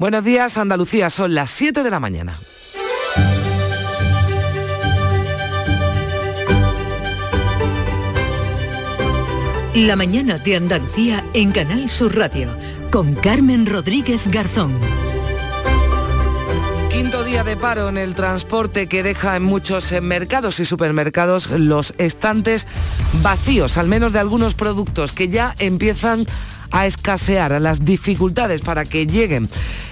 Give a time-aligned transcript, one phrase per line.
[0.00, 2.40] Buenos días, Andalucía, son las 7 de la mañana.
[9.74, 12.48] La mañana de Andalucía en Canal Sur Radio
[12.90, 14.78] con Carmen Rodríguez Garzón.
[16.90, 21.92] Quinto día de paro en el transporte que deja en muchos mercados y supermercados los
[21.98, 22.66] estantes
[23.22, 26.24] vacíos, al menos de algunos productos que ya empiezan
[26.70, 29.50] a escasear, a las dificultades para que lleguen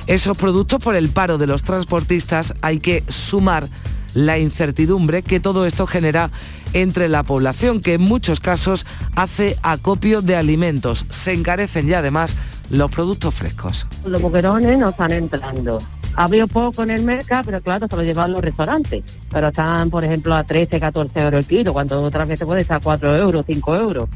[0.08, 3.68] esos productos por el paro de los transportistas, hay que sumar
[4.14, 6.30] la incertidumbre que todo esto genera
[6.72, 11.04] entre la población, que en muchos casos hace acopio de alimentos.
[11.10, 12.36] Se encarecen ya además
[12.70, 13.86] los productos frescos.
[14.06, 15.78] Los boquerones no están entrando.
[16.16, 19.04] Había poco en el mercado, pero claro, se lo llevan los restaurantes.
[19.30, 22.78] Pero están, por ejemplo, a 13, 14 euros el kilo, cuando otras veces puede estar
[22.78, 24.08] a 4 euros, 5 euros.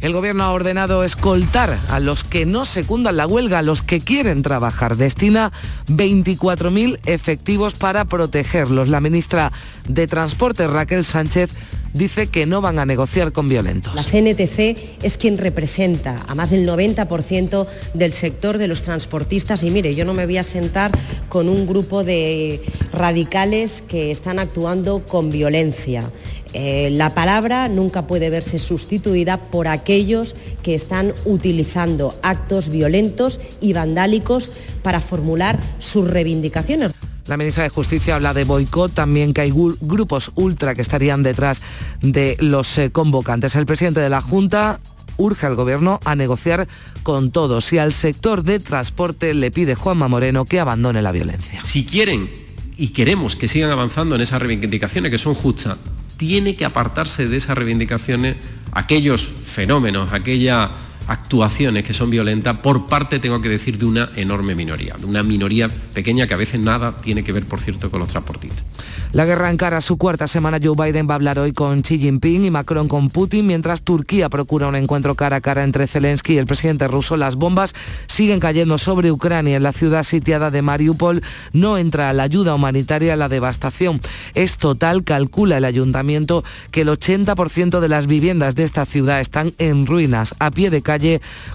[0.00, 4.00] El gobierno ha ordenado escoltar a los que no secundan la huelga, a los que
[4.00, 4.96] quieren trabajar.
[4.96, 5.50] Destina
[5.88, 8.88] 24.000 efectivos para protegerlos.
[8.88, 9.50] La ministra
[9.88, 11.50] de Transporte, Raquel Sánchez,
[11.94, 13.94] dice que no van a negociar con violentos.
[13.94, 19.70] La CNTC es quien representa a más del 90% del sector de los transportistas y
[19.70, 20.92] mire, yo no me voy a sentar
[21.28, 22.62] con un grupo de
[22.92, 26.10] radicales que están actuando con violencia.
[26.54, 33.74] Eh, la palabra nunca puede verse sustituida por aquellos que están utilizando actos violentos y
[33.74, 34.50] vandálicos
[34.82, 36.92] para formular sus reivindicaciones.
[37.26, 41.60] La ministra de Justicia habla de boicot, también que hay grupos ultra que estarían detrás
[42.00, 43.54] de los eh, convocantes.
[43.54, 44.80] El presidente de la Junta
[45.18, 46.66] urge al Gobierno a negociar
[47.02, 51.62] con todos y al sector de transporte le pide Juanma Moreno que abandone la violencia.
[51.64, 52.30] Si quieren
[52.78, 55.76] y queremos que sigan avanzando en esas reivindicaciones que son justas,
[56.18, 58.36] tiene que apartarse de esas reivindicaciones
[58.72, 60.68] aquellos fenómenos, aquellas
[61.08, 65.22] actuaciones que son violentas por parte, tengo que decir, de una enorme minoría, de una
[65.22, 68.64] minoría pequeña que a veces nada tiene que ver, por cierto, con los transportistas.
[69.12, 70.58] La guerra encara su cuarta semana.
[70.62, 74.28] Joe Biden va a hablar hoy con Xi Jinping y Macron con Putin, mientras Turquía
[74.28, 77.16] procura un encuentro cara a cara entre Zelensky y el presidente ruso.
[77.16, 77.74] Las bombas
[78.06, 79.56] siguen cayendo sobre Ucrania.
[79.56, 81.22] En la ciudad sitiada de Mariupol
[81.54, 84.02] no entra la ayuda humanitaria, la devastación
[84.34, 85.04] es total.
[85.04, 90.34] Calcula el ayuntamiento que el 80% de las viviendas de esta ciudad están en ruinas.
[90.38, 90.97] A pie de calle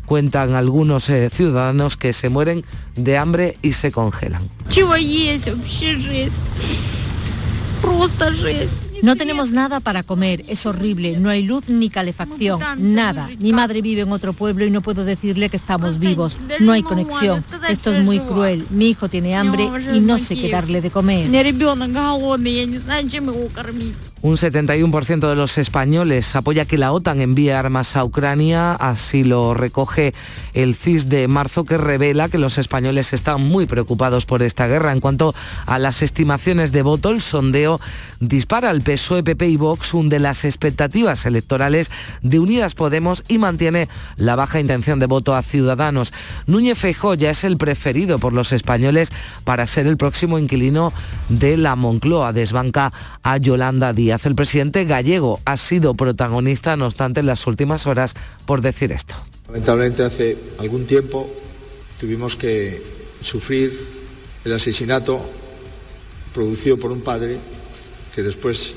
[0.06, 2.64] cuentan algunos eh, ciudadanos que se mueren
[2.96, 4.50] de hambre y se congelan.
[9.04, 13.30] No tenemos nada para comer, es horrible, no hay luz ni calefacción, nada.
[13.38, 16.84] Mi madre vive en otro pueblo y no puedo decirle que estamos vivos, no hay
[16.84, 17.44] conexión.
[17.68, 21.30] Esto es muy cruel, mi hijo tiene hambre y no sé qué darle de comer.
[24.24, 29.54] Un 71% de los españoles apoya que la OTAN envíe armas a Ucrania, así lo
[29.54, 30.14] recoge
[30.54, 34.94] el CIS de marzo que revela que los españoles están muy preocupados por esta guerra.
[34.94, 35.36] En cuanto
[35.66, 37.82] a las estimaciones de voto, el sondeo
[38.22, 41.92] dispara al PSOE, PP y Vox, hunde las expectativas electorales
[42.22, 46.14] de Unidas Podemos y mantiene la baja intención de voto a Ciudadanos.
[46.48, 49.12] Núñez Feijóo ya es el preferido por los españoles
[49.44, 50.94] para ser el próximo inquilino
[51.28, 52.32] de la Moncloa.
[52.32, 54.13] Desbanca a Yolanda Díaz.
[54.24, 58.14] El presidente gallego ha sido protagonista, no obstante, en las últimas horas
[58.46, 59.16] por decir esto.
[59.48, 61.30] Lamentablemente hace algún tiempo
[62.00, 62.82] tuvimos que
[63.22, 63.78] sufrir
[64.46, 65.22] el asesinato
[66.34, 67.38] producido por un padre
[68.14, 68.74] que después,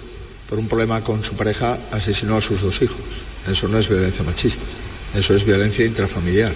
[0.48, 3.00] por un problema con su pareja, asesinó a sus dos hijos.
[3.50, 4.64] Eso no es violencia machista,
[5.14, 6.52] eso es violencia intrafamiliar.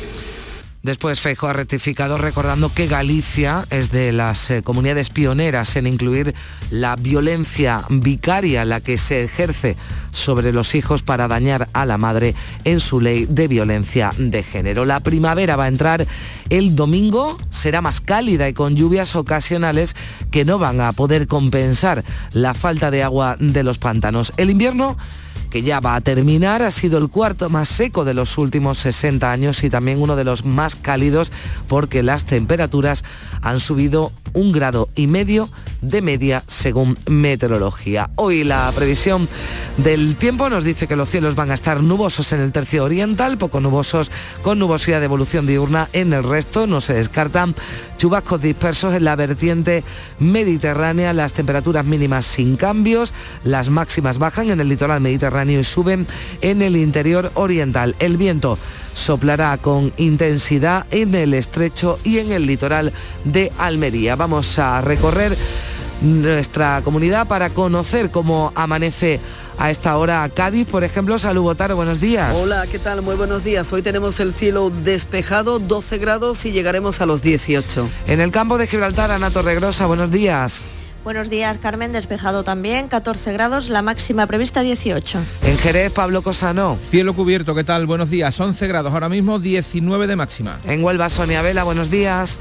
[0.83, 6.35] Después Feijo ha rectificado recordando que Galicia es de las eh, comunidades pioneras en incluir
[6.71, 9.77] la violencia vicaria, la que se ejerce
[10.11, 14.87] sobre los hijos para dañar a la madre en su ley de violencia de género.
[14.87, 16.07] La primavera va a entrar
[16.49, 19.95] el domingo, será más cálida y con lluvias ocasionales
[20.31, 24.33] que no van a poder compensar la falta de agua de los pantanos.
[24.39, 24.97] El invierno
[25.50, 26.62] que ya va a terminar.
[26.62, 30.25] Ha sido el cuarto más seco de los últimos 60 años y también uno de
[30.25, 31.33] los más cálidos
[31.69, 33.05] porque las temperaturas
[33.42, 35.48] han subido un grado y medio
[35.80, 38.10] de media según meteorología.
[38.16, 39.28] Hoy la previsión
[39.77, 43.38] del tiempo nos dice que los cielos van a estar nubosos en el tercio oriental,
[43.38, 44.10] poco nubosos
[44.42, 46.66] con nubosidad de evolución diurna en el resto.
[46.66, 47.54] No se descartan
[47.97, 49.84] chubascos dispersos en la vertiente
[50.18, 53.12] mediterránea, las temperaturas mínimas sin cambios,
[53.44, 56.06] las máximas bajan en el litoral mediterráneo y suben
[56.41, 57.94] en el interior oriental.
[57.98, 58.59] El viento
[58.95, 62.92] soplará con intensidad en el estrecho y en el litoral
[63.25, 64.16] de Almería.
[64.16, 65.37] Vamos a recorrer
[66.01, 69.21] nuestra comunidad para conocer cómo amanece
[69.59, 71.19] a esta hora a Cádiz, por ejemplo.
[71.19, 72.34] Salud, Botaro, buenos días.
[72.37, 73.03] Hola, ¿qué tal?
[73.03, 73.71] Muy buenos días.
[73.72, 77.89] Hoy tenemos el cielo despejado, 12 grados y llegaremos a los 18.
[78.07, 80.65] En el campo de Gibraltar, Ana Torregrosa, buenos días.
[81.03, 81.93] Buenos días, Carmen.
[81.93, 85.19] Despejado también, 14 grados, la máxima prevista 18.
[85.45, 86.77] En Jerez, Pablo Cosano.
[86.83, 87.87] Cielo cubierto, ¿qué tal?
[87.87, 90.59] Buenos días, 11 grados, ahora mismo 19 de máxima.
[90.65, 92.39] En Huelva, Sonia Vela, buenos días.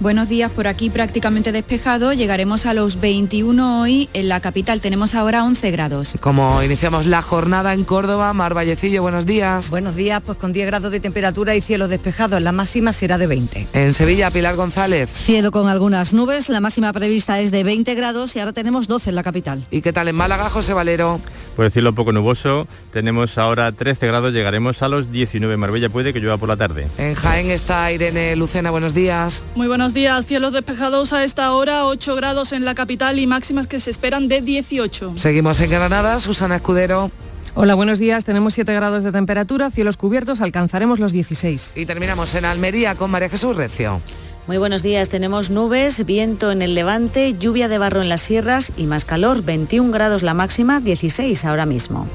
[0.00, 2.12] Buenos días, por aquí prácticamente despejado.
[2.12, 4.08] Llegaremos a los 21 hoy.
[4.12, 6.16] En la capital tenemos ahora 11 grados.
[6.20, 9.70] Como iniciamos la jornada en Córdoba, Mar Vallecillo, buenos días.
[9.70, 12.42] Buenos días, pues con 10 grados de temperatura y cielos despejados.
[12.42, 13.68] La máxima será de 20.
[13.72, 15.10] En Sevilla, Pilar González.
[15.12, 16.48] Cielo con algunas nubes.
[16.48, 19.64] La máxima prevista es de 20 grados y ahora tenemos 12 en la capital.
[19.70, 21.20] ¿Y qué tal en Málaga, José Valero?
[21.56, 22.66] Pues cielo un poco nuboso.
[22.92, 25.56] Tenemos ahora 13 grados, llegaremos a los 19.
[25.56, 26.88] Marbella puede que llueva por la tarde.
[26.98, 29.44] En Jaén está Irene Lucena, buenos días.
[29.54, 33.66] Muy buenos días, cielos despejados a esta hora, 8 grados en la capital y máximas
[33.66, 35.14] que se esperan de 18.
[35.16, 37.10] Seguimos en Granada, Susana Escudero.
[37.56, 38.24] Hola, buenos días.
[38.24, 41.74] Tenemos 7 grados de temperatura, cielos cubiertos, alcanzaremos los 16.
[41.76, 44.00] Y terminamos en Almería con María Jesús Recio.
[44.46, 48.74] Muy buenos días, tenemos nubes, viento en el levante, lluvia de barro en las sierras
[48.76, 52.06] y más calor, 21 grados la máxima, 16 ahora mismo.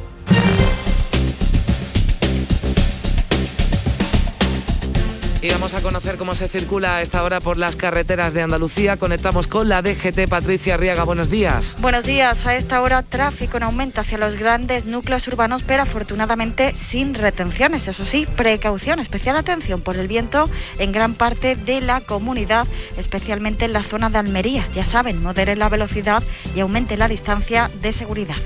[5.70, 8.98] Vamos a conocer cómo se circula a esta hora por las carreteras de Andalucía.
[8.98, 10.28] Conectamos con la DGT.
[10.28, 11.78] Patricia Arriaga, buenos días.
[11.80, 12.48] Buenos días.
[12.48, 17.88] A esta hora tráfico en aumento hacia los grandes núcleos urbanos, pero afortunadamente sin retenciones.
[17.88, 20.50] Eso sí, precaución, especial atención por el viento
[20.80, 22.66] en gran parte de la comunidad,
[22.98, 24.68] especialmente en la zona de Almería.
[24.74, 26.24] Ya saben, modere la velocidad
[26.56, 28.38] y aumente la distancia de seguridad.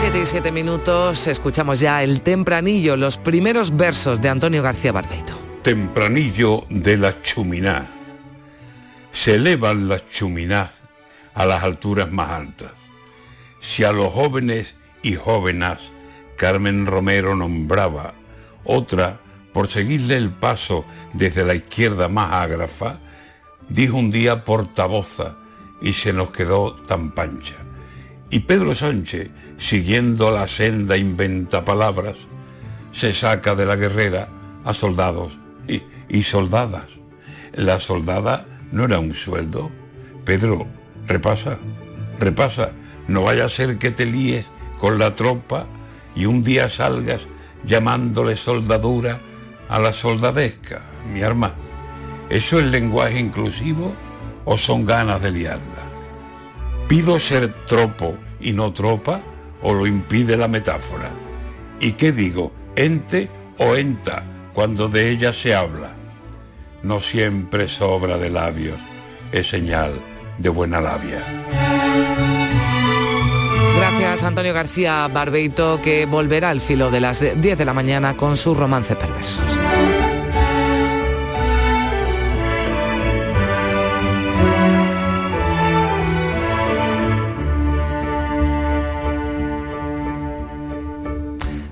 [0.00, 5.34] 7 y 7 minutos escuchamos ya el tempranillo, los primeros versos de Antonio García Barbeito.
[5.62, 7.86] Tempranillo de la chuminá.
[9.12, 10.70] Se elevan las chuminás
[11.34, 12.70] a las alturas más altas.
[13.60, 15.76] Si a los jóvenes y jóvenes
[16.34, 18.14] Carmen Romero nombraba,
[18.64, 19.20] otra,
[19.52, 22.98] por seguirle el paso desde la izquierda más ágrafa,
[23.68, 25.36] dijo un día portavoza
[25.82, 27.56] y se nos quedó tan pancha.
[28.30, 29.28] Y Pedro Sánchez,
[29.60, 32.16] siguiendo la senda inventa palabras,
[32.92, 34.28] se saca de la guerrera
[34.64, 36.86] a soldados y, y soldadas.
[37.52, 39.70] La soldada no era un sueldo.
[40.24, 40.66] Pedro,
[41.06, 41.58] repasa,
[42.18, 42.72] repasa,
[43.06, 44.46] no vaya a ser que te líes
[44.78, 45.66] con la tropa
[46.16, 47.26] y un día salgas
[47.64, 49.20] llamándole soldadura
[49.68, 50.80] a la soldadesca,
[51.12, 51.54] mi arma.
[52.30, 53.94] ¿Eso es lenguaje inclusivo
[54.46, 55.84] o son ganas de liarla?
[56.88, 59.20] ¿Pido ser tropo y no tropa
[59.62, 61.10] o lo impide la metáfora?
[61.80, 62.52] ¿Y qué digo?
[62.76, 63.28] ¿Ente
[63.58, 65.92] o enta cuando de ella se habla?
[66.82, 68.78] No siempre sobra de labios,
[69.32, 70.00] es señal
[70.38, 71.24] de buena labia.
[73.76, 78.36] Gracias Antonio García Barbeito que volverá al filo de las 10 de la mañana con
[78.36, 79.56] sus romances perversos.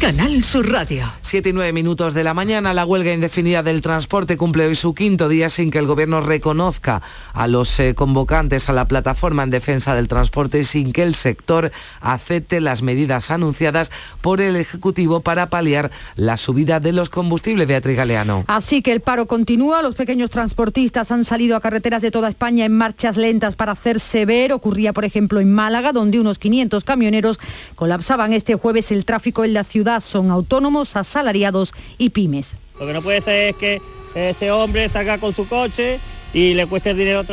[0.00, 1.12] Canal Sur Radio.
[1.22, 4.94] Siete y nueve minutos de la mañana, la huelga indefinida del transporte cumple hoy su
[4.94, 7.02] quinto día sin que el gobierno reconozca
[7.32, 11.16] a los eh, convocantes a la plataforma en defensa del transporte y sin que el
[11.16, 13.90] sector acepte las medidas anunciadas
[14.20, 17.66] por el Ejecutivo para paliar la subida de los combustibles.
[17.66, 18.44] Beatriz Galeano.
[18.46, 22.64] Así que el paro continúa, los pequeños transportistas han salido a carreteras de toda España
[22.64, 24.52] en marchas lentas para hacerse ver.
[24.52, 27.40] Ocurría, por ejemplo, en Málaga, donde unos 500 camioneros
[27.74, 32.56] colapsaban este jueves el tráfico en la ciudad son autónomos, asalariados y pymes.
[32.78, 33.80] Lo que no puede ser es que
[34.14, 35.98] este hombre salga con su coche
[36.32, 37.24] y le cuesta el dinero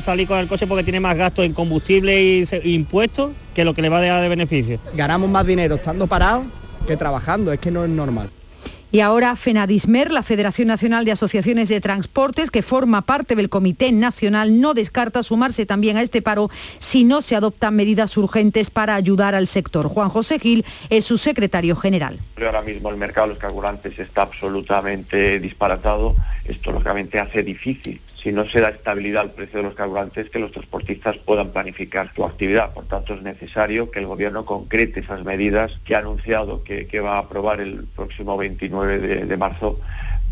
[0.00, 3.82] salir con el coche porque tiene más gastos en combustible y impuestos que lo que
[3.82, 4.78] le va a dejar de beneficio.
[4.94, 6.46] Ganamos más dinero estando parados
[6.86, 8.30] que trabajando, es que no es normal.
[8.92, 13.90] Y ahora FENADISMER, la Federación Nacional de Asociaciones de Transportes, que forma parte del Comité
[13.90, 18.94] Nacional, no descarta sumarse también a este paro si no se adoptan medidas urgentes para
[18.94, 19.88] ayudar al sector.
[19.88, 22.20] Juan José Gil es su secretario general.
[22.36, 26.14] Ahora mismo el mercado de los carburantes está absolutamente disparatado.
[26.44, 30.40] Esto lógicamente hace difícil si no se da estabilidad al precio de los carburantes, que
[30.40, 32.74] los transportistas puedan planificar su actividad.
[32.74, 37.14] Por tanto, es necesario que el Gobierno concrete esas medidas que ha anunciado que, va
[37.14, 39.78] a aprobar el próximo 29 de, de marzo,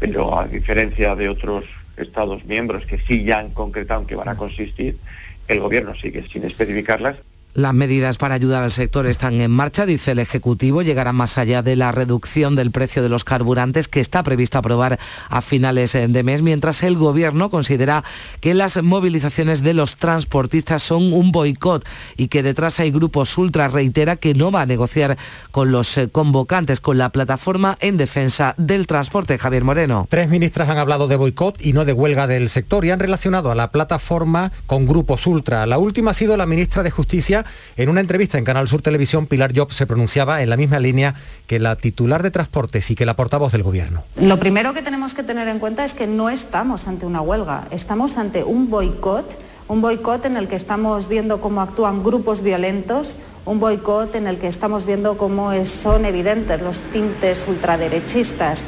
[0.01, 4.29] pero a diferencia de otros Estados miembros que sí ya han concretado en que van
[4.29, 4.99] a consistir,
[5.47, 7.15] el Gobierno sigue sin especificarlas
[7.55, 11.63] las medidas para ayudar al sector están en marcha, dice el Ejecutivo, llegarán más allá
[11.63, 16.23] de la reducción del precio de los carburantes que está previsto aprobar a finales de
[16.25, 18.03] mes, mientras el Gobierno considera
[18.41, 23.69] que las movilizaciones de los transportistas son un boicot y que detrás hay grupos ultra,
[23.69, 25.17] reitera que no va a negociar
[25.53, 29.39] con los eh, convocantes, con la plataforma en defensa del transporte.
[29.39, 30.07] Javier Moreno.
[30.11, 33.51] Tres ministras han hablado de boicot y no de huelga del sector y han relacionado
[33.51, 35.67] a la plataforma con grupos ultra.
[35.67, 37.44] La última ha sido la ministra de Justicia
[37.77, 41.15] en una entrevista en Canal Sur Televisión, Pilar Job se pronunciaba en la misma línea
[41.47, 44.05] que la titular de Transportes y que la portavoz del Gobierno.
[44.21, 47.65] Lo primero que tenemos que tener en cuenta es que no estamos ante una huelga,
[47.71, 53.15] estamos ante un boicot, un boicot en el que estamos viendo cómo actúan grupos violentos,
[53.47, 58.65] un boicot en el que estamos viendo cómo son evidentes los tintes ultraderechistas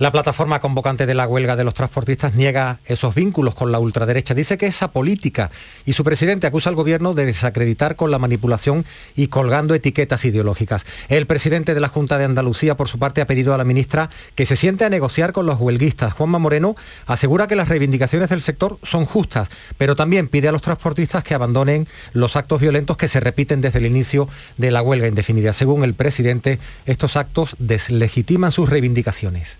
[0.00, 4.32] la plataforma convocante de la huelga de los transportistas niega esos vínculos con la ultraderecha.
[4.32, 5.50] Dice que es política
[5.84, 10.86] y su presidente acusa al gobierno de desacreditar con la manipulación y colgando etiquetas ideológicas.
[11.10, 14.08] El presidente de la Junta de Andalucía, por su parte, ha pedido a la ministra
[14.34, 16.14] que se siente a negociar con los huelguistas.
[16.14, 20.62] Juanma Moreno asegura que las reivindicaciones del sector son justas, pero también pide a los
[20.62, 25.08] transportistas que abandonen los actos violentos que se repiten desde el inicio de la huelga
[25.08, 25.52] indefinida.
[25.52, 29.58] Según el presidente, estos actos deslegitiman sus reivindicaciones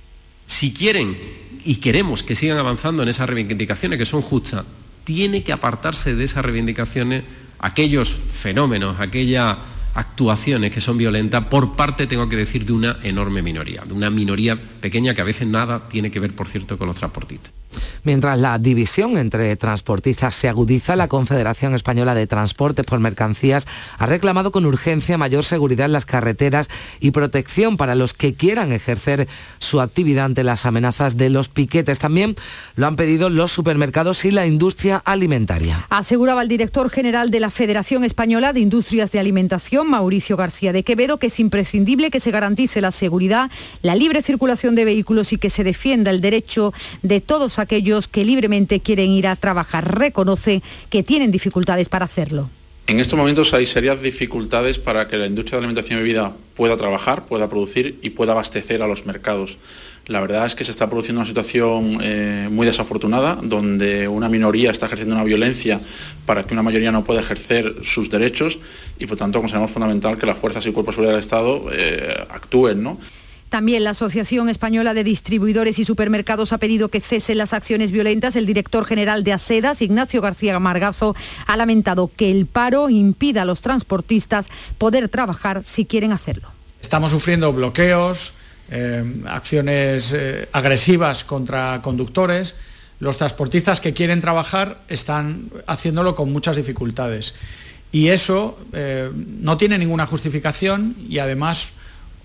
[0.50, 1.16] si quieren
[1.64, 4.64] y queremos que sigan avanzando en esas reivindicaciones que son justas,
[5.04, 7.22] tiene que apartarse de esas reivindicaciones
[7.60, 9.56] aquellos fenómenos, aquellas
[9.94, 14.10] actuaciones que son violentas por parte, tengo que decir, de una enorme minoría, de una
[14.10, 17.52] minoría pequeña que a veces nada tiene que ver, por cierto, con los transportistas.
[18.04, 23.66] Mientras la división entre transportistas se agudiza, la Confederación Española de Transportes por Mercancías
[23.98, 28.72] ha reclamado con urgencia mayor seguridad en las carreteras y protección para los que quieran
[28.72, 31.98] ejercer su actividad ante las amenazas de los piquetes.
[31.98, 32.36] También
[32.76, 35.86] lo han pedido los supermercados y la industria alimentaria.
[35.90, 40.82] Aseguraba el director general de la Federación Española de Industrias de Alimentación, Mauricio García de
[40.82, 43.50] Quevedo, que es imprescindible que se garantice la seguridad,
[43.82, 46.72] la libre circulación de vehículos y que se defienda el derecho
[47.02, 49.98] de todos aquellos que libremente quieren ir a trabajar.
[49.98, 52.50] Reconoce que tienen dificultades para hacerlo.
[52.86, 56.76] En estos momentos hay serias dificultades para que la industria de alimentación y bebida pueda
[56.76, 59.58] trabajar, pueda producir y pueda abastecer a los mercados.
[60.06, 64.72] La verdad es que se está produciendo una situación eh, muy desafortunada, donde una minoría
[64.72, 65.80] está ejerciendo una violencia
[66.26, 68.58] para que una mayoría no pueda ejercer sus derechos
[68.98, 72.26] y por tanto consideramos fundamental que las fuerzas y cuerpos de seguridad del Estado eh,
[72.28, 72.82] actúen.
[72.82, 72.98] ¿no?
[73.50, 78.36] También la Asociación Española de Distribuidores y Supermercados ha pedido que cesen las acciones violentas.
[78.36, 81.16] El director general de ASEDAS, Ignacio García Margazo,
[81.46, 84.46] ha lamentado que el paro impida a los transportistas
[84.78, 86.48] poder trabajar si quieren hacerlo.
[86.80, 88.34] Estamos sufriendo bloqueos,
[88.70, 92.54] eh, acciones eh, agresivas contra conductores.
[93.00, 97.34] Los transportistas que quieren trabajar están haciéndolo con muchas dificultades.
[97.90, 101.72] Y eso eh, no tiene ninguna justificación y además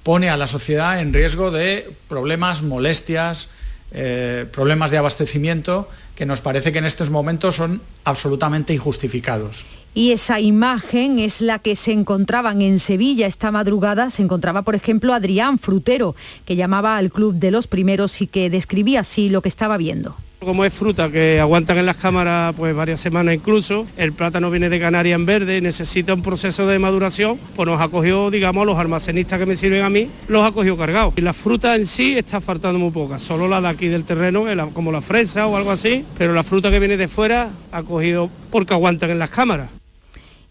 [0.06, 3.50] pone a la sociedad en riesgo de problemas, molestias,
[3.92, 9.66] eh, problemas de abastecimiento que nos parece que en estos momentos son absolutamente injustificados.
[9.96, 14.12] Y esa imagen es la que se encontraban en Sevilla esta madrugada.
[14.12, 18.52] Se encontraba, por ejemplo, Adrián Frutero, que llamaba al club de los primeros y que
[18.52, 20.18] describía así lo que estaba viendo.
[20.39, 24.70] Como es fruta que aguantan en las cámaras pues varias semanas incluso, el plátano viene
[24.70, 29.39] de Canarias en verde, necesita un proceso de maduración, pues nos acogió, digamos, los almacenistas
[29.39, 31.13] que me sirven a mí, los acogió cargados.
[31.18, 34.46] Y la fruta en sí está faltando muy poca, solo la de aquí del terreno,
[34.74, 38.30] como la fresa o algo así, pero la fruta que viene de fuera ha cogido
[38.51, 39.70] porque aguantan en las cámaras.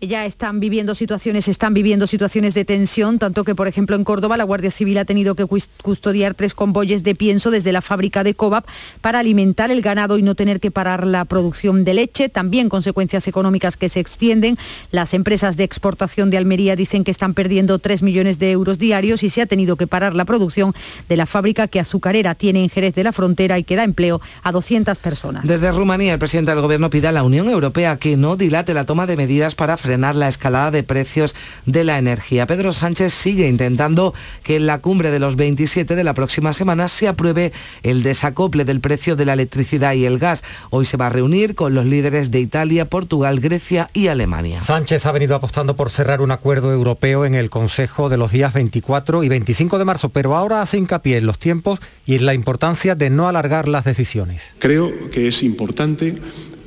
[0.00, 4.36] Ya están viviendo situaciones, están viviendo situaciones de tensión, tanto que, por ejemplo, en Córdoba
[4.36, 5.46] la Guardia Civil ha tenido que
[5.82, 8.66] custodiar tres convoyes de pienso desde la fábrica de Cobap
[9.00, 12.28] para alimentar el ganado y no tener que parar la producción de leche.
[12.28, 14.58] También consecuencias económicas que se extienden.
[14.90, 19.22] Las empresas de exportación de Almería dicen que están perdiendo 3 millones de euros diarios
[19.22, 20.74] y se ha tenido que parar la producción
[21.08, 24.20] de la fábrica que azucarera tiene en Jerez de la Frontera y que da empleo
[24.42, 25.46] a 200 personas.
[25.46, 28.84] Desde Rumanía, el presidente del Gobierno pide a la Unión Europea que no dilate la
[28.84, 31.36] toma de medidas para frenar la escalada de precios
[31.66, 32.46] de la energía.
[32.46, 36.88] Pedro Sánchez sigue intentando que en la cumbre de los 27 de la próxima semana
[36.88, 40.42] se apruebe el desacople del precio de la electricidad y el gas.
[40.70, 44.58] Hoy se va a reunir con los líderes de Italia, Portugal, Grecia y Alemania.
[44.60, 48.54] Sánchez ha venido apostando por cerrar un acuerdo europeo en el Consejo de los días
[48.54, 52.32] 24 y 25 de marzo, pero ahora hace hincapié en los tiempos y en la
[52.32, 54.54] importancia de no alargar las decisiones.
[54.58, 56.14] Creo que es importante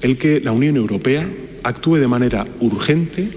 [0.02, 1.28] el que la Unión Europea
[1.64, 3.30] actúe de manera urgente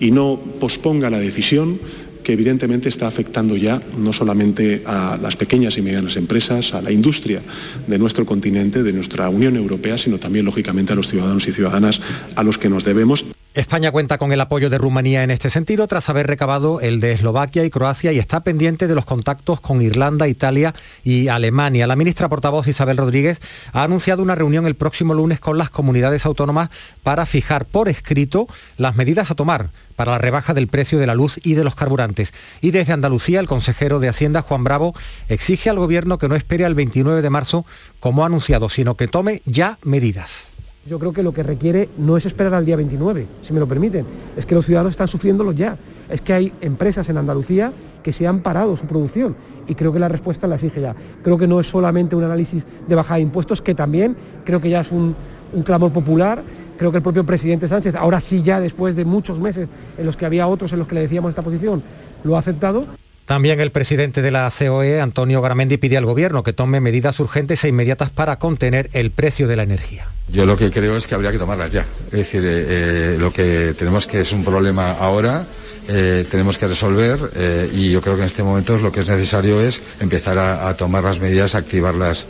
[0.00, 1.80] y no posponga la decisión
[2.28, 6.92] que evidentemente está afectando ya no solamente a las pequeñas y medianas empresas, a la
[6.92, 7.40] industria
[7.86, 12.02] de nuestro continente, de nuestra Unión Europea, sino también, lógicamente, a los ciudadanos y ciudadanas
[12.36, 13.24] a los que nos debemos.
[13.58, 17.10] España cuenta con el apoyo de Rumanía en este sentido tras haber recabado el de
[17.10, 21.88] Eslovaquia y Croacia y está pendiente de los contactos con Irlanda, Italia y Alemania.
[21.88, 23.40] La ministra portavoz Isabel Rodríguez
[23.72, 26.70] ha anunciado una reunión el próximo lunes con las comunidades autónomas
[27.02, 28.46] para fijar por escrito
[28.76, 31.74] las medidas a tomar para la rebaja del precio de la luz y de los
[31.74, 32.32] carburantes.
[32.60, 34.94] Y desde Andalucía, el consejero de Hacienda, Juan Bravo,
[35.28, 37.66] exige al Gobierno que no espere al 29 de marzo,
[37.98, 40.46] como ha anunciado, sino que tome ya medidas.
[40.86, 43.66] Yo creo que lo que requiere no es esperar al día 29, si me lo
[43.66, 44.06] permiten,
[44.36, 45.76] es que los ciudadanos están sufriéndolo ya.
[46.08, 49.98] Es que hay empresas en Andalucía que se han parado su producción y creo que
[49.98, 50.94] la respuesta la exige ya.
[51.22, 54.70] Creo que no es solamente un análisis de bajada de impuestos, que también creo que
[54.70, 55.14] ya es un,
[55.52, 56.42] un clamor popular.
[56.78, 59.68] Creo que el propio presidente Sánchez, ahora sí ya después de muchos meses
[59.98, 61.82] en los que había otros en los que le decíamos esta posición,
[62.24, 62.84] lo ha aceptado.
[63.28, 67.62] También el presidente de la COE, Antonio Garamendi, pide al Gobierno que tome medidas urgentes
[67.62, 70.06] e inmediatas para contener el precio de la energía.
[70.30, 71.86] Yo lo que creo es que habría que tomarlas ya.
[72.06, 75.46] Es decir, eh, eh, lo que tenemos que es un problema ahora,
[75.88, 77.30] eh, tenemos que resolver
[77.74, 80.74] y yo creo que en este momento lo que es necesario es empezar a, a,
[80.74, 82.26] tomar las medidas, activarlas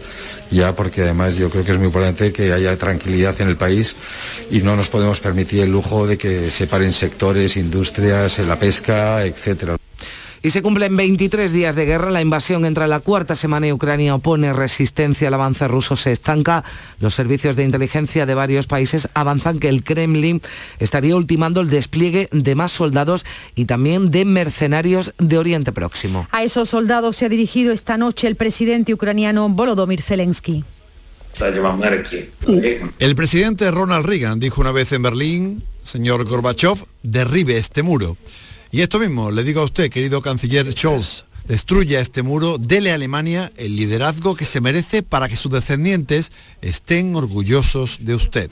[0.51, 3.95] ya, porque además yo creo que es muy importante que haya tranquilidad en el país
[4.51, 9.25] y no nos podemos permitir el lujo de que se paren sectores, industrias, la pesca,
[9.25, 9.78] etcétera.
[10.49, 12.11] Y se cumplen 23 días de guerra.
[12.11, 15.95] La invasión entra en la cuarta semana y Ucrania opone resistencia al avance ruso.
[15.95, 16.65] Se estanca.
[17.01, 20.41] Los servicios de inteligencia de varios países avanzan que el Kremlin
[20.79, 26.27] estaría ultimando el despliegue de más soldados y también de mercenarios de Oriente Próximo.
[26.31, 30.65] A esos soldados se ha dirigido esta noche el presidente ucraniano Volodymyr Zelensky.
[32.99, 38.17] El presidente Ronald Reagan dijo una vez en Berlín, señor Gorbachev, derribe este muro.
[38.71, 42.97] Y esto mismo le digo a usted, querido canciller Scholz, destruya este muro, dele a
[42.97, 48.51] Alemania el liderazgo que se merece para que sus descendientes estén orgullosos de usted.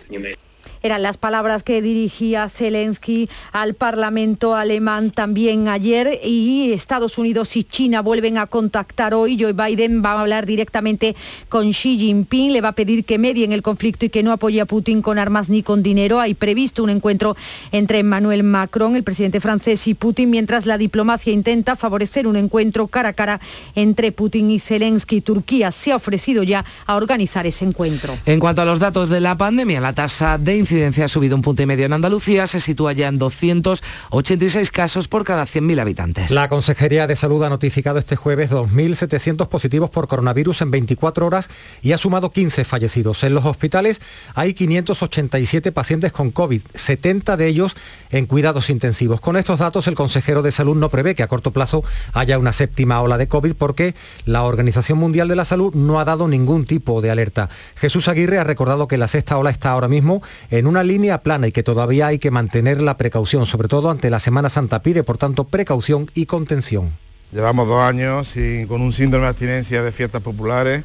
[0.86, 7.64] Eran las palabras que dirigía Zelensky al Parlamento alemán también ayer y Estados Unidos y
[7.64, 9.36] China vuelven a contactar hoy.
[9.36, 11.16] Joe Biden va a hablar directamente
[11.48, 14.60] con Xi Jinping, le va a pedir que medien el conflicto y que no apoye
[14.60, 16.20] a Putin con armas ni con dinero.
[16.20, 17.36] Hay previsto un encuentro
[17.72, 22.86] entre Emmanuel Macron, el presidente francés, y Putin, mientras la diplomacia intenta favorecer un encuentro
[22.86, 23.40] cara a cara
[23.74, 25.20] entre Putin y Zelensky.
[25.20, 28.16] Turquía se ha ofrecido ya a organizar ese encuentro.
[28.24, 31.34] En cuanto a los datos de la pandemia, la tasa de incidencia incidencia ha subido
[31.34, 35.80] un punto y medio en Andalucía, se sitúa ya en 286 casos por cada 100.000
[35.80, 36.30] habitantes.
[36.30, 41.48] La Consejería de Salud ha notificado este jueves 2.700 positivos por coronavirus en 24 horas
[41.80, 43.24] y ha sumado 15 fallecidos.
[43.24, 44.02] En los hospitales
[44.34, 47.74] hay 587 pacientes con COVID, 70 de ellos
[48.10, 49.22] en cuidados intensivos.
[49.22, 52.52] Con estos datos, el consejero de Salud no prevé que a corto plazo haya una
[52.52, 53.94] séptima ola de COVID porque
[54.26, 57.48] la Organización Mundial de la Salud no ha dado ningún tipo de alerta.
[57.76, 61.46] Jesús Aguirre ha recordado que la sexta ola está ahora mismo en una línea plana
[61.48, 64.82] y que todavía hay que mantener la precaución, sobre todo ante la Semana Santa.
[64.82, 66.96] Pide, por tanto, precaución y contención.
[67.32, 68.34] Llevamos dos años
[68.68, 70.84] con un síndrome de abstinencia de fiestas populares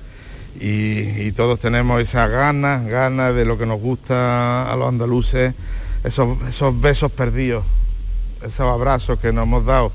[0.59, 5.53] y, todos tenemos esas ganas, ganas de lo que nos gusta a los andaluces,
[6.03, 7.63] esos, esos besos perdidos,
[8.41, 9.91] esos abrazos que nos hemos dado,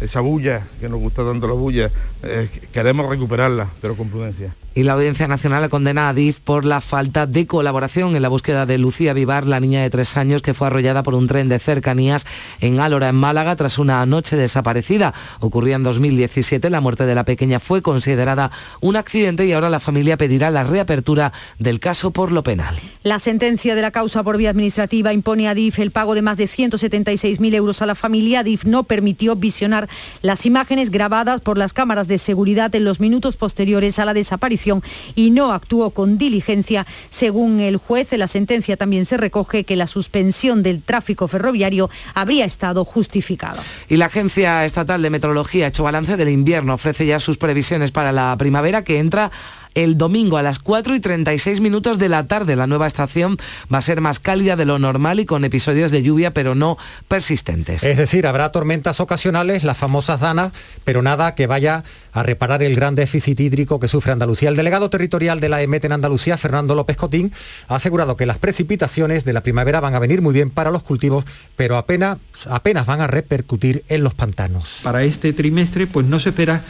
[0.00, 1.90] esa bulla que nos gusta tanto la bulla,
[2.22, 4.54] eh, queremos recuperarla, pero con prudencia.
[4.76, 8.66] Y la Audiencia Nacional condena a DIF por la falta de colaboración en la búsqueda
[8.66, 11.60] de Lucía Vivar, la niña de tres años que fue arrollada por un tren de
[11.60, 12.26] cercanías
[12.60, 15.14] en Álora, en Málaga, tras una noche desaparecida.
[15.38, 16.70] Ocurría en 2017.
[16.70, 20.64] La muerte de la pequeña fue considerada un accidente y ahora la familia pedirá la
[20.64, 22.74] reapertura del caso por lo penal.
[23.04, 26.36] La sentencia de la causa por vía administrativa impone a DIF el pago de más
[26.36, 28.42] de 176.000 euros a la familia.
[28.42, 29.83] DIF no permitió visionar
[30.22, 34.82] las imágenes grabadas por las cámaras de seguridad en los minutos posteriores a la desaparición
[35.14, 36.86] y no actuó con diligencia.
[37.10, 41.90] Según el juez, en la sentencia también se recoge que la suspensión del tráfico ferroviario
[42.14, 43.62] habría estado justificada.
[43.88, 48.12] Y la Agencia Estatal de Meteorología hecho balance del invierno, ofrece ya sus previsiones para
[48.12, 49.30] la primavera que entra
[49.74, 52.56] el domingo a las 4 y 36 minutos de la tarde.
[52.56, 53.36] La nueva estación
[53.72, 56.76] va a ser más cálida de lo normal y con episodios de lluvia, pero no
[57.08, 57.84] persistentes.
[57.84, 60.52] Es decir, habrá tormentas ocasionales, las famosas danas,
[60.84, 64.48] pero nada que vaya a reparar el gran déficit hídrico que sufre Andalucía.
[64.48, 67.32] El delegado territorial de la EMET en Andalucía, Fernando López Cotín,
[67.68, 70.82] ha asegurado que las precipitaciones de la primavera van a venir muy bien para los
[70.82, 71.24] cultivos,
[71.56, 74.78] pero apenas, apenas van a repercutir en los pantanos.
[74.82, 76.62] Para este trimestre, pues no se espera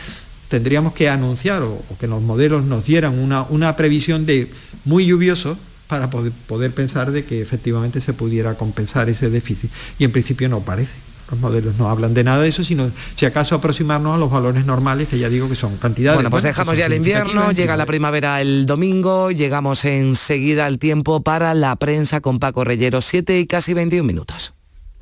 [0.55, 4.49] tendríamos que anunciar o, que los modelos nos dieran una, una previsión de
[4.85, 9.69] muy lluvioso para poder, poder pensar de que efectivamente se pudiera compensar ese déficit.
[9.99, 10.93] Y en principio no parece.
[11.29, 14.65] Los modelos no hablan de nada de eso, sino si acaso aproximarnos a los valores
[14.65, 16.19] normales, que ya digo que son cantidades.
[16.19, 21.25] Bueno, pues dejamos ya el invierno, llega la primavera el domingo, llegamos enseguida al tiempo
[21.25, 24.55] para la prensa con Paco Reyero, 7 y casi 21 minutos.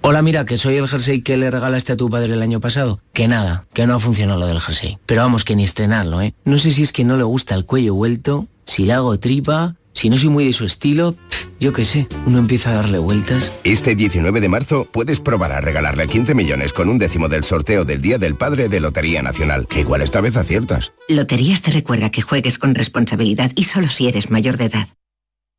[0.04, 2.98] Hola, mira, que soy el jersey que le regalaste a tu padre el año pasado.
[3.12, 4.98] Que nada, que no ha funcionado lo del jersey.
[5.06, 6.34] Pero vamos, que ni estrenarlo, ¿eh?
[6.44, 9.76] No sé si es que no le gusta el cuello vuelto, si le hago tripa,
[9.92, 11.14] si no soy muy de su estilo,
[11.60, 13.52] yo qué sé, uno empieza a darle vueltas.
[13.62, 17.84] Este 19 de marzo puedes probar a regalarle 15 millones con un décimo del sorteo
[17.84, 20.92] del Día del Padre de Lotería Nacional, que igual esta vez aciertas.
[21.08, 24.88] Loterías te recuerda que juegues con responsabilidad y solo si eres mayor de edad.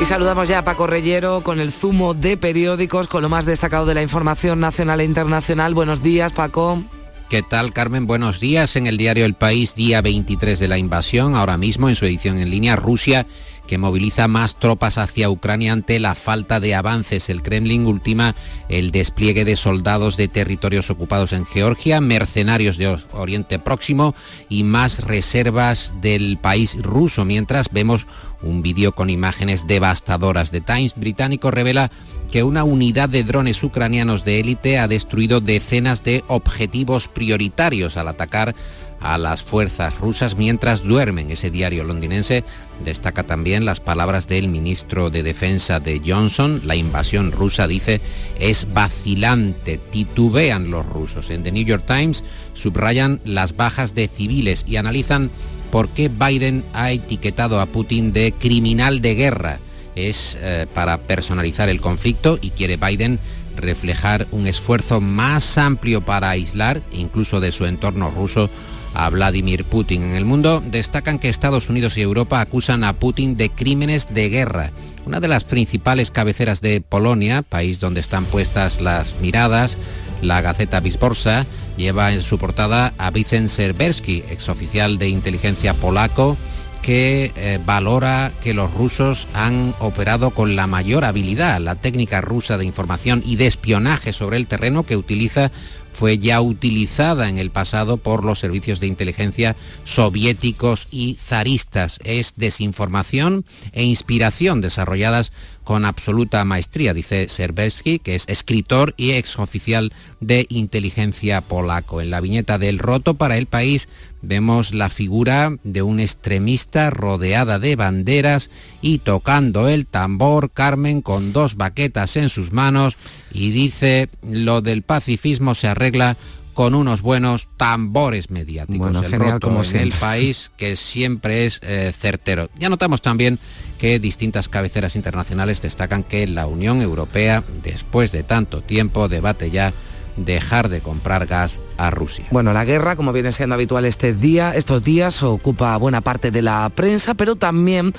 [0.00, 3.86] Y saludamos ya a Paco Reyero con el zumo de periódicos, con lo más destacado
[3.86, 5.74] de la información nacional e internacional.
[5.74, 6.82] Buenos días, Paco.
[7.28, 8.06] ¿Qué tal, Carmen?
[8.06, 8.76] Buenos días.
[8.76, 12.38] En el diario El País, día 23 de la invasión, ahora mismo en su edición
[12.38, 13.26] en línea, Rusia
[13.66, 17.30] que moviliza más tropas hacia Ucrania ante la falta de avances.
[17.30, 18.34] El Kremlin ultima
[18.68, 24.14] el despliegue de soldados de territorios ocupados en Georgia, mercenarios de Oriente Próximo
[24.48, 28.06] y más reservas del país ruso, mientras vemos
[28.42, 30.50] un vídeo con imágenes devastadoras.
[30.50, 31.90] The Times británico revela
[32.30, 38.08] que una unidad de drones ucranianos de élite ha destruido decenas de objetivos prioritarios al
[38.08, 38.54] atacar
[39.02, 41.30] a las fuerzas rusas mientras duermen.
[41.30, 42.44] Ese diario londinense
[42.84, 46.62] destaca también las palabras del ministro de Defensa de Johnson.
[46.64, 48.00] La invasión rusa, dice,
[48.38, 51.30] es vacilante, titubean los rusos.
[51.30, 52.24] En The New York Times
[52.54, 55.30] subrayan las bajas de civiles y analizan
[55.72, 59.58] por qué Biden ha etiquetado a Putin de criminal de guerra.
[59.96, 63.18] Es eh, para personalizar el conflicto y quiere Biden
[63.56, 68.50] reflejar un esfuerzo más amplio para aislar, incluso de su entorno ruso,
[68.92, 70.02] a Vladimir Putin.
[70.02, 74.28] En el mundo destacan que Estados Unidos y Europa acusan a Putin de crímenes de
[74.28, 74.72] guerra.
[75.06, 79.78] Una de las principales cabeceras de Polonia, país donde están puestas las miradas,
[80.20, 86.36] la Gaceta Bisborsa, lleva en su portada a Vicen Serbersky, exoficial de inteligencia polaco,
[86.82, 92.58] que eh, valora que los rusos han operado con la mayor habilidad la técnica rusa
[92.58, 95.52] de información y de espionaje sobre el terreno que utiliza
[95.92, 101.98] fue ya utilizada en el pasado por los servicios de inteligencia soviéticos y zaristas.
[102.02, 105.32] Es desinformación e inspiración desarrolladas
[105.64, 112.00] con absoluta maestría, dice Serbersky, que es escritor y exoficial de inteligencia polaco.
[112.00, 113.88] En la viñeta del roto para el país
[114.22, 121.32] vemos la figura de un extremista rodeada de banderas y tocando el tambor, Carmen con
[121.32, 122.96] dos baquetas en sus manos
[123.32, 126.16] y dice, lo del pacifismo se arregla
[126.54, 128.92] con unos buenos tambores mediáticos.
[128.92, 132.50] Bueno, el roto como en el país que siempre es eh, certero.
[132.58, 133.38] Ya notamos también
[133.78, 139.72] que distintas cabeceras internacionales destacan que la Unión Europea, después de tanto tiempo, debate ya
[140.16, 142.26] dejar de comprar gas a Rusia.
[142.30, 146.42] Bueno, la guerra, como viene siendo habitual este día, estos días, ocupa buena parte de
[146.42, 147.92] la prensa, pero también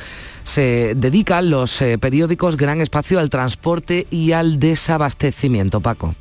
[0.44, 6.16] se dedican los eh, periódicos gran espacio al transporte y al desabastecimiento, Paco.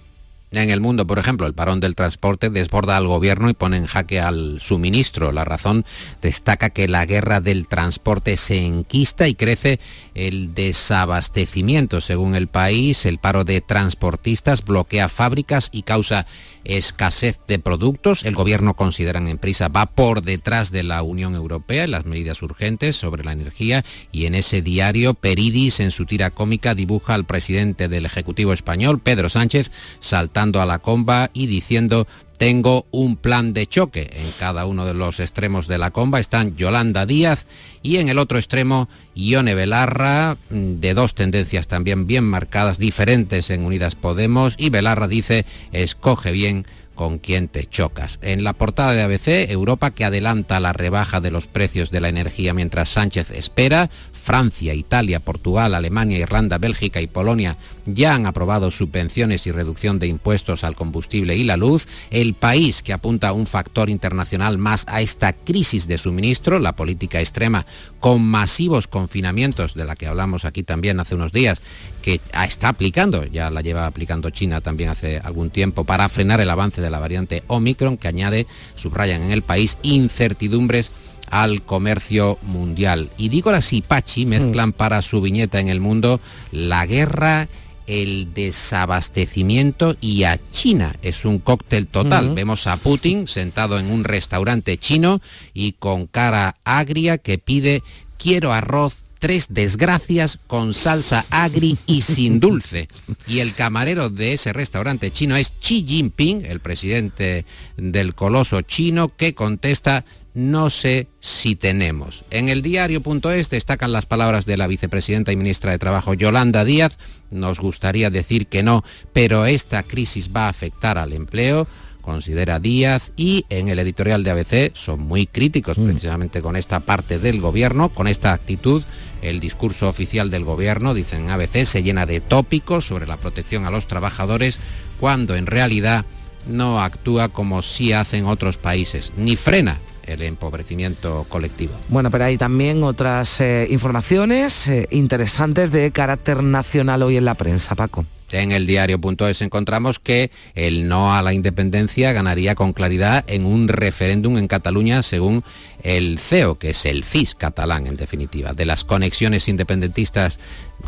[0.52, 3.86] En el mundo, por ejemplo, el parón del transporte desborda al gobierno y pone en
[3.86, 5.32] jaque al suministro.
[5.32, 5.86] La razón
[6.20, 9.80] destaca que la guerra del transporte se enquista y crece
[10.14, 12.02] el desabastecimiento.
[12.02, 16.26] Según el país, el paro de transportistas bloquea fábricas y causa
[16.64, 18.24] escasez de productos.
[18.24, 22.42] El gobierno, consideran en prisa, va por detrás de la Unión Europea en las medidas
[22.42, 27.24] urgentes sobre la energía y en ese diario Peridis, en su tira cómica, dibuja al
[27.24, 29.70] presidente del Ejecutivo español, Pedro Sánchez,
[30.00, 32.06] saltando a la comba y diciendo
[32.42, 34.10] tengo un plan de choque.
[34.12, 37.46] En cada uno de los extremos de la comba están Yolanda Díaz
[37.84, 43.48] y en el otro extremo Ione Belarra, mm, de dos tendencias también bien marcadas, diferentes
[43.50, 46.66] en Unidas Podemos, y Belarra dice, escoge bien
[47.02, 48.20] con quién te chocas.
[48.22, 52.08] En la portada de ABC, Europa que adelanta la rebaja de los precios de la
[52.08, 58.70] energía mientras Sánchez espera, Francia, Italia, Portugal, Alemania, Irlanda, Bélgica y Polonia ya han aprobado
[58.70, 61.88] subvenciones y reducción de impuestos al combustible y la luz.
[62.10, 66.76] El país que apunta a un factor internacional más a esta crisis de suministro, la
[66.76, 67.66] política extrema,
[67.98, 71.60] con masivos confinamientos, de la que hablamos aquí también hace unos días,
[72.02, 76.50] que está aplicando, ya la lleva aplicando China también hace algún tiempo, para frenar el
[76.50, 80.90] avance de la variante Omicron, que añade, subrayan en el país, incertidumbres
[81.30, 83.10] al comercio mundial.
[83.16, 87.48] Y Dígoras y Pachi mezclan para su viñeta en el mundo la guerra
[87.86, 90.96] el desabastecimiento y a China.
[91.02, 92.34] Es un cóctel total.
[92.34, 95.20] Vemos a Putin sentado en un restaurante chino
[95.52, 97.82] y con cara agria que pide
[98.18, 102.88] quiero arroz tres desgracias con salsa agri y sin dulce.
[103.28, 109.16] Y el camarero de ese restaurante chino es Xi Jinping, el presidente del coloso chino,
[109.16, 110.04] que contesta
[110.34, 112.24] no sé si tenemos.
[112.30, 116.98] En el diario.es destacan las palabras de la vicepresidenta y ministra de Trabajo Yolanda Díaz.
[117.30, 118.82] Nos gustaría decir que no,
[119.12, 121.68] pero esta crisis va a afectar al empleo
[122.02, 125.84] considera Díaz y en el editorial de ABC son muy críticos mm.
[125.84, 128.82] precisamente con esta parte del gobierno, con esta actitud.
[129.22, 133.70] El discurso oficial del gobierno, dicen ABC, se llena de tópicos sobre la protección a
[133.70, 134.58] los trabajadores
[135.00, 136.04] cuando en realidad
[136.46, 141.74] no actúa como sí hacen otros países, ni frena el empobrecimiento colectivo.
[141.88, 147.34] Bueno, pero hay también otras eh, informaciones eh, interesantes de carácter nacional hoy en la
[147.34, 148.04] prensa, Paco.
[148.32, 153.68] En el diario.es encontramos que el no a la independencia ganaría con claridad en un
[153.68, 155.44] referéndum en Cataluña según
[155.82, 158.52] el CEO, que es el CIS catalán en definitiva.
[158.52, 160.38] De las conexiones independentistas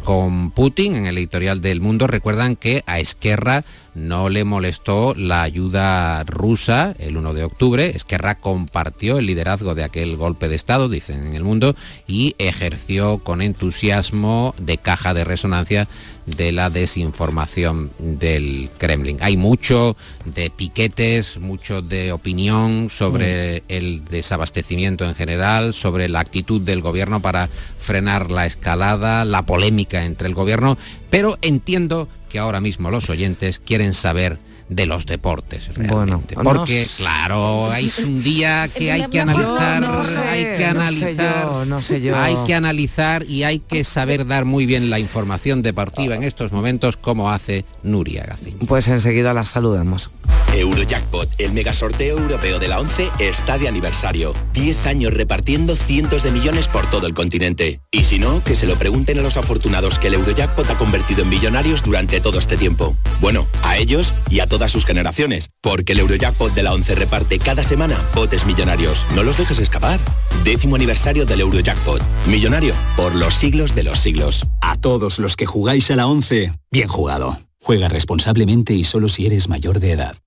[0.04, 5.42] con Putin en el editorial del Mundo recuerdan que a Esquerra no le molestó la
[5.42, 7.92] ayuda rusa el 1 de octubre.
[7.94, 11.76] Esquerra compartió el liderazgo de aquel golpe de Estado, dicen en el mundo,
[12.08, 15.86] y ejerció con entusiasmo de caja de resonancia
[16.26, 19.18] de la desinformación del Kremlin.
[19.20, 23.62] Hay mucho de piquetes, mucho de opinión sobre mm.
[23.68, 29.83] el desabastecimiento en general, sobre la actitud del gobierno para frenar la escalada, la polémica
[29.92, 30.78] entre el gobierno,
[31.10, 36.34] pero entiendo que ahora mismo los oyentes quieren saber de los deportes realmente.
[36.34, 39.84] Bueno, porque claro, hay un día que hay que analizar,
[40.28, 44.66] hay que analizar, no sé yo, hay que analizar y hay que saber dar muy
[44.66, 48.58] bien la información deportiva en estos momentos como hace Nuria Gacín.
[48.66, 50.10] Pues enseguida la saludamos.
[50.54, 54.34] Eurojackpot, el mega sorteo europeo de la 11, está de aniversario.
[54.52, 57.80] 10 años repartiendo cientos de millones por todo el continente.
[57.90, 61.22] Y si no, que se lo pregunten a los afortunados que el Eurojackpot ha convertido
[61.22, 62.96] en millonarios durante todo este tiempo.
[63.20, 67.40] Bueno, a ellos y a todas sus generaciones, porque el Eurojackpot de la 11 reparte
[67.40, 69.04] cada semana botes millonarios.
[69.12, 69.98] No los dejes escapar.
[70.44, 72.00] Décimo aniversario del Eurojackpot.
[72.28, 74.46] Millonario por los siglos de los siglos.
[74.60, 77.40] A todos los que jugáis a la 11, bien jugado.
[77.60, 80.23] Juega responsablemente y solo si eres mayor de edad.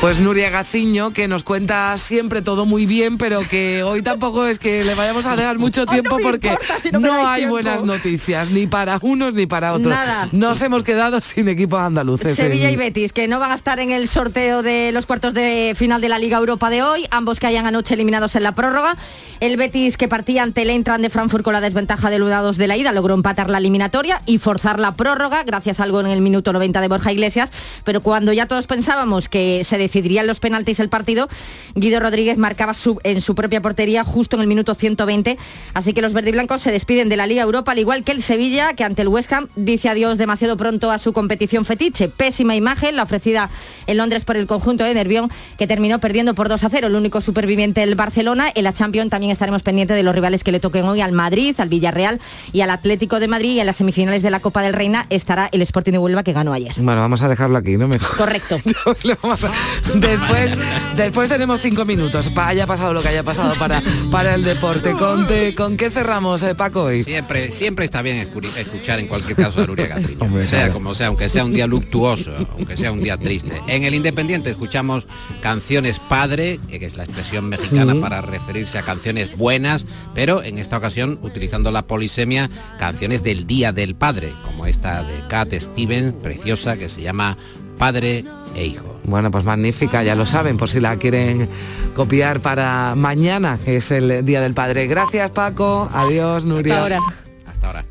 [0.00, 4.58] Pues Nuria Gaciño, que nos cuenta siempre todo muy bien, pero que hoy tampoco es
[4.58, 6.56] que le vayamos a dejar mucho tiempo porque
[6.98, 9.90] no, hay buenas noticias, ni para unos ni para otros.
[9.90, 10.30] Nada.
[10.32, 12.34] Nos hemos quedado sin equipo andaluces.
[12.34, 15.74] Sevilla y Betis, que no van a estar en el sorteo de los cuartos de
[15.76, 18.96] final de la Liga Europa de hoy, ambos que hayan anoche eliminados en la prórroga.
[19.40, 22.66] El Betis que partía ante el Entran de Frankfurt con la desventaja de los de
[22.66, 26.20] la ida logró empatar la eliminatoria y forzar la prórroga gracias a algo en el
[26.20, 27.50] minuto 90 de Borja Iglesias,
[27.84, 31.28] pero cuando ya todos pensábamos que se decidirían los penaltis el partido,
[31.74, 35.36] Guido Rodríguez marcaba en su propia portería justo en el minuto 120.
[35.74, 38.74] Así que los verdiblancos se despiden de la Liga Europa, al igual que el Sevilla,
[38.74, 42.08] que ante el West Ham dice adiós demasiado pronto a su competición fetiche.
[42.08, 43.50] Pésima imagen la ofrecida
[43.86, 46.86] en Londres por el conjunto de Nervión, que terminó perdiendo por 2 a 0.
[46.86, 48.50] El único superviviente el Barcelona.
[48.54, 51.54] En la Champions también estaremos pendientes de los rivales que le toquen hoy al Madrid,
[51.58, 52.20] al Villarreal
[52.52, 53.54] y al Atlético de Madrid.
[53.54, 56.32] Y en las semifinales de la Copa del Reina estará el Sporting de Huelva que
[56.32, 56.74] ganó ayer.
[56.76, 57.88] Bueno, vamos a dejarlo aquí, ¿no?
[57.88, 58.16] Mejor.
[58.16, 58.56] Correcto.
[59.94, 60.58] después,
[60.96, 62.30] después tenemos cinco minutos.
[62.36, 64.92] Haya pasado lo que haya pasado para, para el deporte.
[64.92, 66.84] ¿Con, ¿Con qué cerramos, eh, Paco?
[66.84, 67.04] Hoy?
[67.04, 70.46] Siempre, siempre está bien escuchar en cualquier caso a Nuria Gaciño.
[70.46, 73.60] sea como sea, aunque sea un día luctuoso, aunque sea un día triste.
[73.66, 75.04] En el Independiente escuchamos
[75.42, 80.78] canciones padre, que es la expresión mexicana para referirse a canciones buenas, pero en esta
[80.78, 86.76] ocasión utilizando la polisemia, canciones del Día del Padre, como esta de Cat Stevens, preciosa,
[86.76, 87.36] que se llama
[87.80, 89.00] Padre e Hijo.
[89.04, 91.48] Bueno, pues magnífica, ya lo saben, por si la quieren
[91.94, 94.86] copiar para mañana, que es el Día del Padre.
[94.86, 96.74] Gracias Paco, adiós Nuria.
[96.74, 97.00] Hasta ahora.
[97.46, 97.84] Hasta ahora.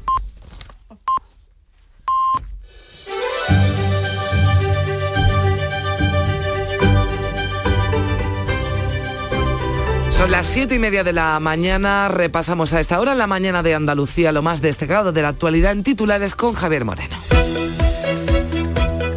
[10.11, 12.09] Son las siete y media de la mañana.
[12.09, 15.71] Repasamos a esta hora en la mañana de Andalucía lo más destacado de la actualidad
[15.71, 17.17] en titulares con Javier Moreno.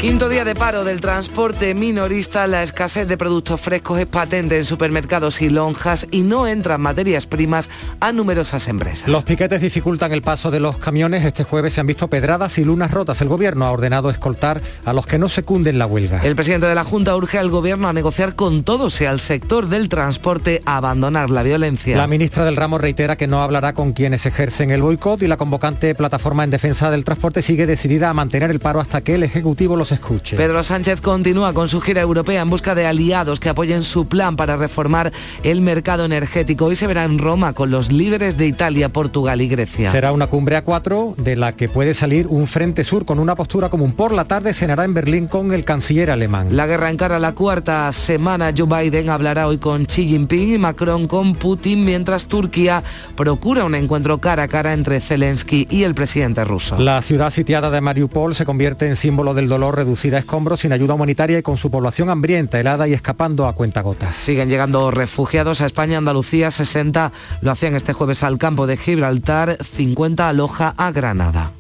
[0.03, 4.65] Quinto día de paro del transporte minorista, la escasez de productos frescos es patente en
[4.65, 9.09] supermercados y lonjas y no entran materias primas a numerosas empresas.
[9.09, 11.25] Los piquetes dificultan el paso de los camiones.
[11.25, 13.21] Este jueves se han visto pedradas y lunas rotas.
[13.21, 16.21] El gobierno ha ordenado escoltar a los que no secunden la huelga.
[16.25, 19.69] El presidente de la Junta urge al gobierno a negociar con todos y al sector
[19.69, 21.97] del transporte a abandonar la violencia.
[21.97, 25.37] La ministra del ramo reitera que no hablará con quienes ejercen el boicot y la
[25.37, 29.23] convocante plataforma en defensa del transporte sigue decidida a mantener el paro hasta que el
[29.23, 30.37] Ejecutivo los escuche.
[30.37, 34.37] Pedro Sánchez continúa con su gira europea en busca de aliados que apoyen su plan
[34.37, 36.67] para reformar el mercado energético.
[36.67, 39.91] Hoy se verá en Roma con los líderes de Italia, Portugal y Grecia.
[39.91, 43.35] Será una cumbre a cuatro de la que puede salir un frente sur con una
[43.35, 43.93] postura común.
[43.93, 46.57] Por la tarde cenará en Berlín con el canciller alemán.
[46.57, 48.53] La guerra encara la cuarta semana.
[48.57, 52.83] Joe Biden hablará hoy con Xi Jinping y Macron con Putin, mientras Turquía
[53.17, 56.79] procura un encuentro cara a cara entre Zelensky y el presidente ruso.
[56.79, 60.95] La ciudad sitiada de Mariupol se convierte en símbolo del dolor reducida escombros sin ayuda
[60.95, 64.15] humanitaria y con su población hambrienta, helada y escapando a cuentagotas.
[64.15, 69.59] Siguen llegando refugiados a España, Andalucía, 60 lo hacían este jueves al campo de Gibraltar,
[69.63, 71.53] 50 aloja a Granada.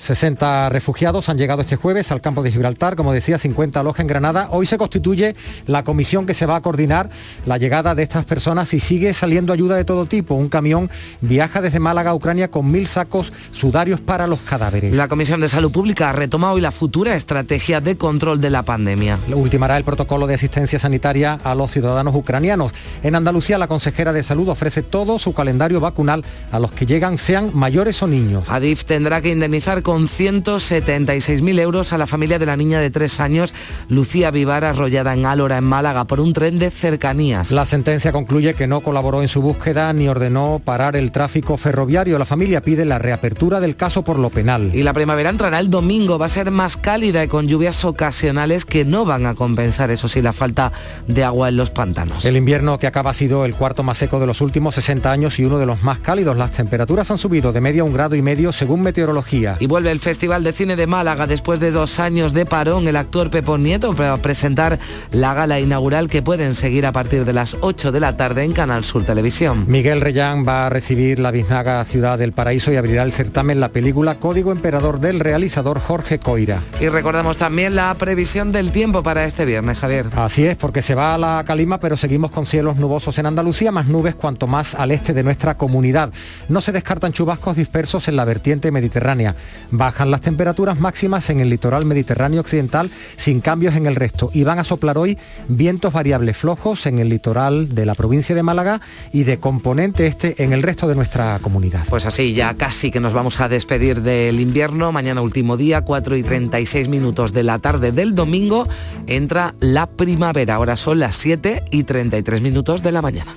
[0.00, 4.08] 60 refugiados han llegado este jueves al campo de Gibraltar, como decía, 50 aloja en
[4.08, 4.48] Granada.
[4.50, 5.36] Hoy se constituye
[5.66, 7.10] la comisión que se va a coordinar
[7.44, 10.34] la llegada de estas personas y sigue saliendo ayuda de todo tipo.
[10.34, 14.94] Un camión viaja desde Málaga a Ucrania con mil sacos sudarios para los cadáveres.
[14.94, 18.62] La Comisión de Salud Pública ha retomado hoy la futura estrategia de control de la
[18.62, 19.18] pandemia.
[19.34, 22.72] Ultimará el protocolo de asistencia sanitaria a los ciudadanos ucranianos.
[23.02, 27.18] En Andalucía, la consejera de Salud ofrece todo su calendario vacunal a los que llegan,
[27.18, 28.44] sean mayores o niños.
[28.48, 33.20] Adif tendrá que indemnizar con 176.000 euros a la familia de la niña de tres
[33.20, 33.54] años,
[33.88, 37.52] Lucía Vivar, arrollada en Álora, en Málaga, por un tren de cercanías.
[37.52, 42.18] La sentencia concluye que no colaboró en su búsqueda ni ordenó parar el tráfico ferroviario.
[42.18, 44.70] La familia pide la reapertura del caso por lo penal.
[44.74, 48.64] Y la primavera entrará el domingo, va a ser más cálida y con lluvias ocasionales
[48.64, 50.72] que no van a compensar, eso sí, la falta
[51.06, 52.24] de agua en los pantanos.
[52.24, 55.38] El invierno que acaba ha sido el cuarto más seco de los últimos 60 años
[55.38, 56.36] y uno de los más cálidos.
[56.36, 59.56] Las temperaturas han subido de media a un grado y medio según meteorología.
[59.60, 62.86] Y vuelve el Festival de Cine de Málaga después de dos años de parón.
[62.86, 64.78] El actor Pepo Nieto para presentar
[65.10, 68.52] la gala inaugural que pueden seguir a partir de las 8 de la tarde en
[68.52, 69.64] Canal Sur Televisión.
[69.68, 73.70] Miguel Reyán va a recibir la biznaga Ciudad del Paraíso y abrirá el certamen la
[73.70, 76.62] película Código Emperador del realizador Jorge Coira.
[76.78, 80.08] Y recordamos también la previsión del tiempo para este viernes, Javier.
[80.14, 83.72] Así es, porque se va a la calima, pero seguimos con cielos nubosos en Andalucía,
[83.72, 86.12] más nubes cuanto más al este de nuestra comunidad.
[86.50, 89.36] No se descartan chubascos dispersos en la vertiente mediterránea.
[89.70, 94.44] Bajan las temperaturas máximas en el litoral mediterráneo occidental sin cambios en el resto y
[94.44, 98.80] van a soplar hoy vientos variables flojos en el litoral de la provincia de Málaga
[99.12, 101.84] y de componente este en el resto de nuestra comunidad.
[101.88, 104.92] Pues así, ya casi que nos vamos a despedir del invierno.
[104.92, 108.66] Mañana último día, 4 y 36 minutos de la tarde del domingo,
[109.06, 110.56] entra la primavera.
[110.56, 113.36] Ahora son las 7 y 33 minutos de la mañana.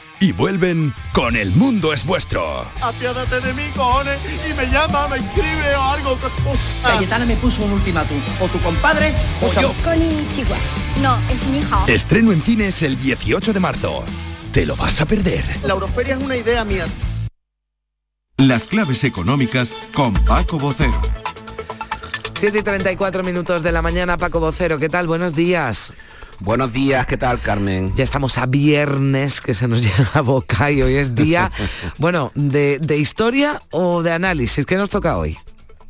[0.21, 2.65] y vuelven con El Mundo es Vuestro.
[2.79, 6.17] Apiádate de mí, cojones, y me llama, me escribe o algo.
[6.83, 9.73] Cayetana me puso un ultimátum, o tu compadre o yo.
[10.29, 10.57] Chihuahua.
[11.01, 11.83] No, es mi hija.
[11.87, 14.05] Estreno en cines el 18 de marzo.
[14.53, 15.43] ¿Te lo vas a perder?
[15.63, 16.85] La Euroferia es una idea mía.
[18.37, 21.01] Las claves económicas con Paco Bocero.
[22.39, 25.07] 7 y 34 minutos de la mañana, Paco Vocero, ¿qué tal?
[25.07, 25.93] Buenos días.
[26.41, 27.93] Buenos días, ¿qué tal, Carmen?
[27.95, 31.51] Ya estamos a viernes, que se nos llena la boca y hoy es día,
[31.99, 34.65] bueno, de, de historia o de análisis.
[34.65, 35.37] ¿Qué nos toca hoy?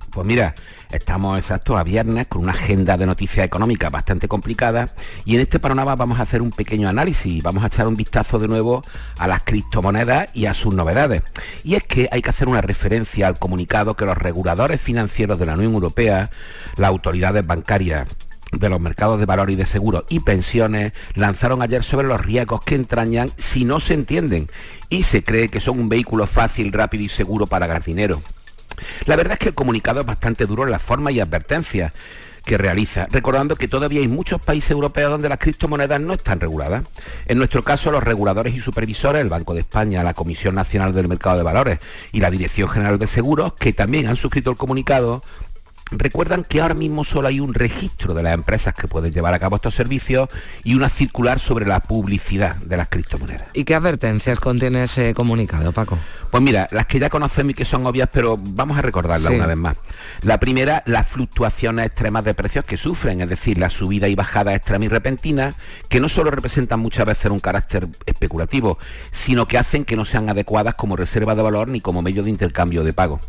[0.10, 0.54] Pues mira,
[0.92, 4.90] estamos exactos a viernes con una agenda de noticias económicas bastante complicada
[5.24, 8.38] y en este panorama vamos a hacer un pequeño análisis, vamos a echar un vistazo
[8.38, 8.84] de nuevo
[9.18, 11.24] a las criptomonedas y a sus novedades.
[11.64, 15.46] Y es que hay que hacer una referencia al comunicado que los reguladores financieros de
[15.46, 16.30] la Unión Europea,
[16.76, 18.06] las autoridades bancarias,
[18.52, 22.64] de los mercados de valor y de seguros y pensiones lanzaron ayer sobre los riesgos
[22.64, 24.50] que entrañan si no se entienden
[24.90, 28.22] y se cree que son un vehículo fácil, rápido y seguro para ganar dinero.
[29.06, 31.94] La verdad es que el comunicado es bastante duro en la forma y advertencias
[32.46, 36.84] que realiza, recordando que todavía hay muchos países europeos donde las criptomonedas no están reguladas.
[37.28, 41.08] En nuestro caso, los reguladores y supervisores, el Banco de España, la Comisión Nacional del
[41.08, 41.80] Mercado de Valores
[42.12, 45.24] y la Dirección General de Seguros, que también han suscrito el comunicado,
[45.92, 49.40] Recuerdan que ahora mismo solo hay un registro de las empresas que pueden llevar a
[49.40, 50.30] cabo estos servicios
[50.64, 53.48] y una circular sobre la publicidad de las criptomonedas.
[53.54, 55.98] ¿Y qué advertencias contiene ese comunicado, Paco?
[56.32, 59.48] Pues mira, las que ya conocemos y que son obvias, pero vamos a recordarlas una
[59.48, 59.76] vez más.
[60.22, 64.56] La primera, las fluctuaciones extremas de precios que sufren, es decir, la subida y bajada
[64.56, 65.56] extrema y repentina,
[65.90, 68.78] que no solo representan muchas veces un carácter especulativo,
[69.12, 72.30] sino que hacen que no sean adecuadas como reserva de valor ni como medio de
[72.30, 73.20] intercambio de pago.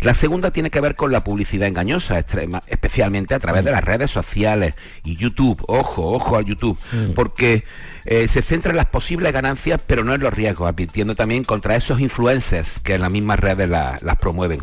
[0.00, 4.10] La segunda tiene que ver con la publicidad engañosa especialmente a través de las redes
[4.10, 5.62] sociales y YouTube.
[5.66, 7.12] Ojo, ojo al YouTube, mm.
[7.12, 7.64] porque
[8.04, 11.76] eh, se centra en las posibles ganancias, pero no en los riesgos, advirtiendo también contra
[11.76, 14.60] esos influencers que en las mismas redes las promueven.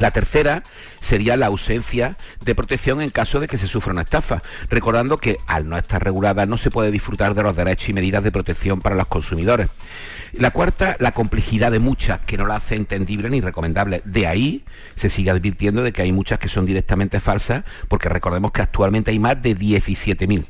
[0.00, 0.62] La tercera
[1.00, 5.36] sería la ausencia de protección en caso de que se sufra una estafa, recordando que
[5.46, 8.80] al no estar regulada no se puede disfrutar de los derechos y medidas de protección
[8.80, 9.68] para los consumidores.
[10.32, 14.00] La cuarta, la complejidad de muchas que no la hace entendible ni recomendable.
[14.06, 14.64] De ahí
[14.96, 19.10] se sigue advirtiendo de que hay muchas que son directamente falsas, porque recordemos que actualmente
[19.10, 20.46] hay más de 17.000.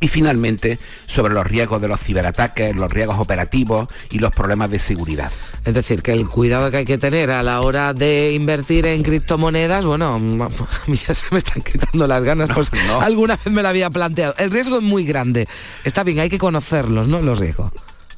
[0.00, 4.78] Y finalmente, sobre los riesgos de los ciberataques, los riesgos operativos y los problemas de
[4.78, 5.30] seguridad.
[5.64, 9.02] Es decir, que el cuidado que hay que tener a la hora de invertir en
[9.02, 12.70] criptomonedas, bueno, a mí ya se me están quitando las ganas, pues
[13.00, 14.34] alguna vez me lo había planteado.
[14.38, 15.46] El riesgo es muy grande.
[15.84, 17.20] Está bien, hay que conocerlos, ¿no?
[17.20, 17.70] Los riesgos.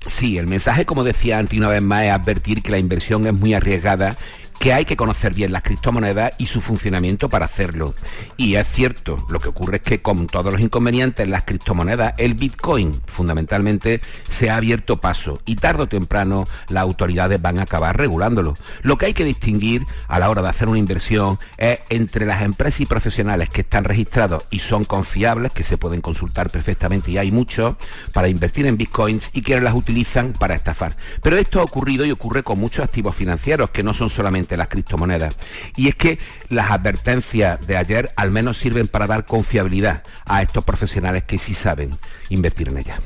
[0.07, 3.35] Sí, el mensaje, como decía antes una vez más, es advertir que la inversión es
[3.35, 4.17] muy arriesgada
[4.59, 7.95] que hay que conocer bien las criptomonedas y su funcionamiento para hacerlo.
[8.37, 12.35] Y es cierto, lo que ocurre es que con todos los inconvenientes, las criptomonedas, el
[12.35, 17.97] Bitcoin fundamentalmente se ha abierto paso y tarde o temprano las autoridades van a acabar
[17.97, 18.55] regulándolo.
[18.83, 22.43] Lo que hay que distinguir a la hora de hacer una inversión es entre las
[22.43, 27.19] empresas y profesionales que están registrados y son confiables, que se pueden consultar perfectamente y
[27.19, 27.77] hay muchos
[28.13, 30.97] para invertir en Bitcoins y quienes las utilizan para estafar.
[31.23, 34.69] Pero esto ha ocurrido y ocurre con muchos activos financieros que no son solamente las
[34.69, 35.35] criptomonedas.
[35.77, 36.19] Y es que
[36.49, 41.55] las advertencias de ayer al menos sirven para dar confiabilidad a estos profesionales que sí
[41.55, 41.91] saben
[42.29, 43.01] invertir en ellas.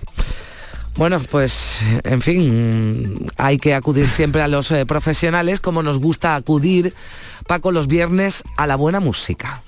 [0.97, 6.35] Bueno, pues en fin, hay que acudir siempre a los eh, profesionales como nos gusta
[6.35, 6.95] acudir,
[7.47, 9.63] Paco, los viernes a la buena música.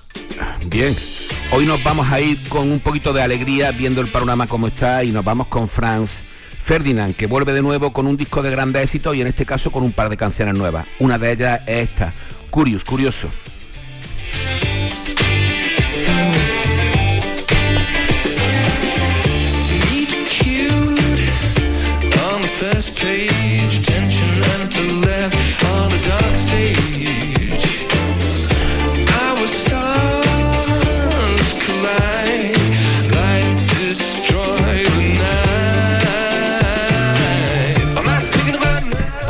[0.65, 0.95] Bien,
[1.51, 5.03] hoy nos vamos a ir con un poquito de alegría viendo el panorama como está
[5.03, 6.23] y nos vamos con Franz
[6.69, 9.71] Ferdinand, que vuelve de nuevo con un disco de grande éxito y en este caso
[9.71, 10.87] con un par de canciones nuevas.
[10.99, 12.13] Una de ellas es esta,
[12.51, 13.27] Curious, Curioso.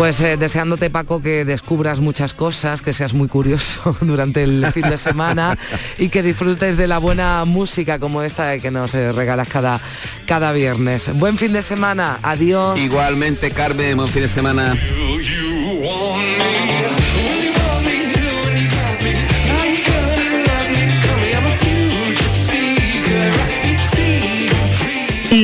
[0.09, 4.89] Pues eh, deseándote, Paco, que descubras muchas cosas, que seas muy curioso durante el fin
[4.89, 5.55] de semana
[5.99, 9.79] y que disfrutes de la buena música como esta que nos eh, regalas cada,
[10.25, 11.11] cada viernes.
[11.13, 12.79] Buen fin de semana, adiós.
[12.81, 14.75] Igualmente, Carmen, buen fin de semana.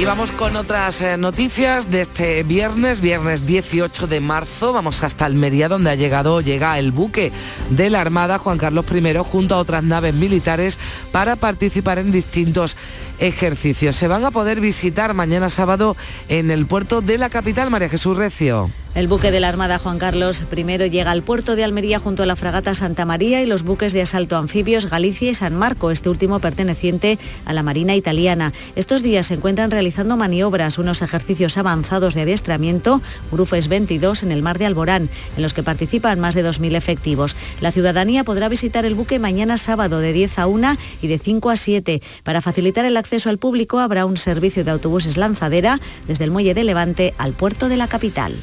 [0.00, 4.72] Y vamos con otras eh, noticias de este viernes, viernes 18 de marzo.
[4.72, 7.30] Vamos hasta Almería, donde ha llegado, llega el buque
[7.68, 10.78] de la Armada Juan Carlos I junto a otras naves militares
[11.12, 12.78] para participar en distintos
[13.18, 13.94] ejercicios.
[13.94, 15.98] Se van a poder visitar mañana sábado
[16.30, 18.70] en el puerto de la capital, María Jesús Recio.
[18.92, 22.26] El buque de la Armada Juan Carlos I llega al puerto de Almería junto a
[22.26, 26.08] la fragata Santa María y los buques de asalto anfibios Galicia y San Marco, este
[26.08, 28.52] último perteneciente a la Marina italiana.
[28.74, 34.42] Estos días se encuentran realizando maniobras, unos ejercicios avanzados de adiestramiento, Grufes 22 en el
[34.42, 37.36] mar de Alborán, en los que participan más de 2.000 efectivos.
[37.60, 41.50] La ciudadanía podrá visitar el buque mañana sábado de 10 a 1 y de 5
[41.50, 42.02] a 7.
[42.24, 45.78] Para facilitar el acceso al público habrá un servicio de autobuses lanzadera
[46.08, 48.34] desde el muelle de Levante al puerto de la capital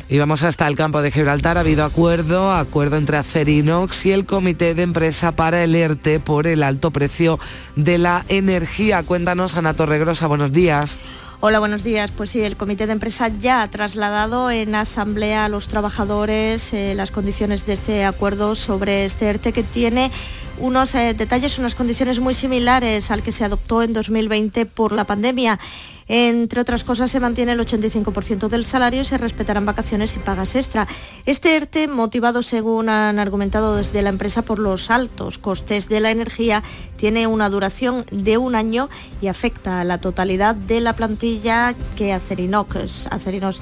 [0.44, 1.58] hasta el campo de Gibraltar.
[1.58, 6.48] Ha habido acuerdo, acuerdo entre Acerinox y el comité de empresa para el ERTE por
[6.48, 7.40] el alto precio
[7.76, 9.04] de la energía.
[9.04, 11.00] Cuéntanos, Ana Torregrosa, buenos días.
[11.40, 12.12] Hola, buenos días.
[12.12, 16.94] Pues sí, el comité de empresa ya ha trasladado en asamblea a los trabajadores eh,
[16.96, 20.12] las condiciones de este acuerdo sobre este ERTE que tiene
[20.58, 25.04] unos eh, detalles, unas condiciones muy similares al que se adoptó en 2020 por la
[25.04, 25.60] pandemia.
[26.08, 30.56] Entre otras cosas, se mantiene el 85% del salario y se respetarán vacaciones y pagas
[30.56, 30.88] extra.
[31.26, 36.12] Este ERTE, motivado, según han argumentado desde la empresa, por los altos costes de la
[36.12, 36.64] energía,
[36.96, 38.90] tiene una duración de un año
[39.22, 43.08] y afecta a la totalidad de la plantilla que Acerinox,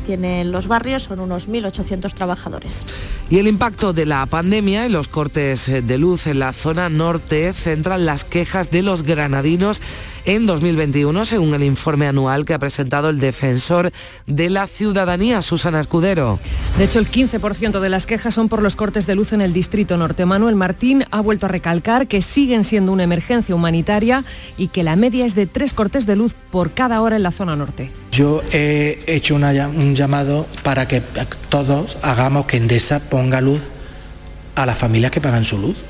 [0.05, 2.85] tiene en los barrios, son unos 1.800 trabajadores.
[3.29, 7.53] Y el impacto de la pandemia y los cortes de luz en la zona norte
[7.53, 9.81] centran las quejas de los granadinos
[10.26, 13.91] en 2021, según el informe anual que ha presentado el defensor
[14.28, 16.39] de la ciudadanía, Susana Escudero.
[16.78, 19.53] De hecho, el 15% de las quejas son por los cortes de luz en el
[19.53, 20.26] distrito norte.
[20.26, 24.23] Manuel Martín ha vuelto a recalcar que siguen siendo una emergencia humanitaria
[24.57, 27.32] y que la media es de tres cortes de luz por cada hora en la
[27.32, 27.91] zona norte.
[28.11, 31.01] Yo he hecho un llamado para que
[31.49, 33.61] todos hagamos que Endesa ponga luz
[34.55, 35.84] a las familias que pagan su luz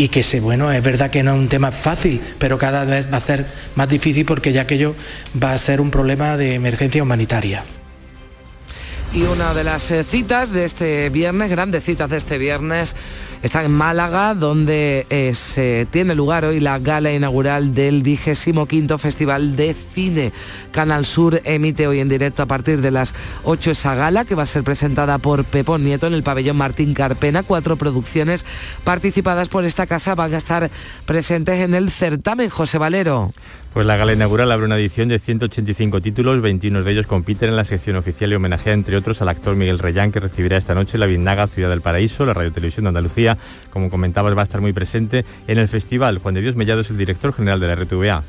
[0.00, 3.12] y que se, bueno, es verdad que no es un tema fácil, pero cada vez
[3.12, 3.44] va a ser
[3.74, 4.94] más difícil porque ya aquello
[5.42, 7.62] va a ser un problema de emergencia humanitaria.
[9.12, 12.94] Y una de las eh, citas de este viernes, grandes citas de este viernes,
[13.42, 18.98] está en Málaga, donde eh, se tiene lugar hoy la gala inaugural del vigésimo quinto
[18.98, 20.32] Festival de Cine.
[20.70, 24.44] Canal Sur emite hoy en directo a partir de las 8 esa gala, que va
[24.44, 27.42] a ser presentada por Pepón Nieto en el pabellón Martín Carpena.
[27.42, 28.46] Cuatro producciones
[28.84, 30.70] participadas por esta casa van a estar
[31.04, 32.48] presentes en el certamen.
[32.48, 33.32] José Valero.
[33.72, 37.56] Pues la gala inaugural abre una edición de 185 títulos, 21 de ellos compiten en
[37.56, 40.98] la sección oficial y homenajea entre otros al actor Miguel Reyán que recibirá esta noche
[40.98, 43.38] la Vindaga Ciudad del Paraíso, la Radio Televisión de Andalucía,
[43.70, 46.18] como comentabas va a estar muy presente en el festival.
[46.18, 48.24] Juan de Dios Mellado es el director general de la RTVA.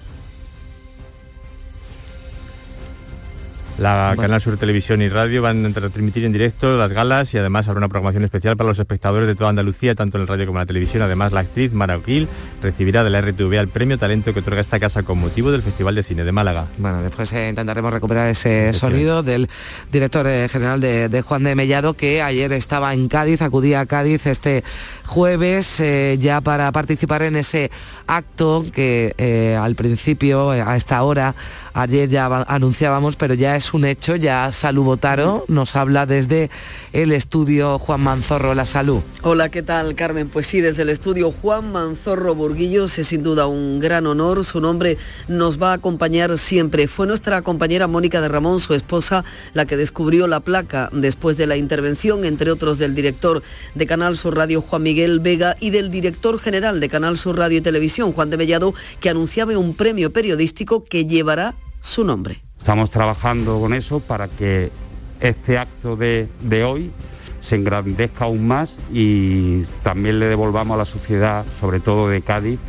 [3.81, 7.67] La Canal Sur Televisión y Radio van a transmitir en directo las galas y además
[7.67, 10.59] habrá una programación especial para los espectadores de toda Andalucía, tanto en el radio como
[10.59, 11.01] en la televisión.
[11.01, 12.27] Además, la actriz Mara O'Gill
[12.61, 15.95] recibirá de la RTV el premio Talento que otorga esta casa con motivo del Festival
[15.95, 16.67] de Cine de Málaga.
[16.77, 19.49] Bueno, después eh, intentaremos recuperar ese sonido del
[19.91, 24.27] director eh, general de, Juan de Mellado, que ayer estaba en Cádiz, acudía a Cádiz
[24.27, 24.63] este
[25.11, 27.69] jueves eh, ya para participar en ese
[28.07, 29.13] acto que
[29.59, 31.35] al principio, a esta hora,
[31.73, 36.49] ayer ya anunciábamos, pero ya es un hecho, ya Salud Botaro nos habla desde
[36.93, 39.01] el estudio Juan Manzorro, La Salud.
[39.21, 40.29] Hola, ¿qué tal Carmen?
[40.29, 44.61] Pues sí, desde el estudio Juan Manzorro Burguillos es sin duda un gran honor, su
[44.61, 44.97] nombre
[45.27, 46.87] nos va a acompañar siempre.
[46.87, 51.47] Fue nuestra compañera Mónica de Ramón, su esposa, la que descubrió la placa después de
[51.47, 53.43] la intervención, entre otros del director
[53.75, 57.57] de Canal Sur Radio Juan Miguel Vega y del director general de Canal Sur Radio
[57.57, 62.41] y Televisión Juan de Mellado, que anunciaba un premio periodístico que llevará su nombre.
[62.57, 64.71] Estamos trabajando con eso para que
[65.19, 66.29] este acto de,
[66.63, 66.91] hoy
[67.39, 72.59] se engrandezca aún más y también le devolvamos a la sociedad, sobre todo de Cádiz,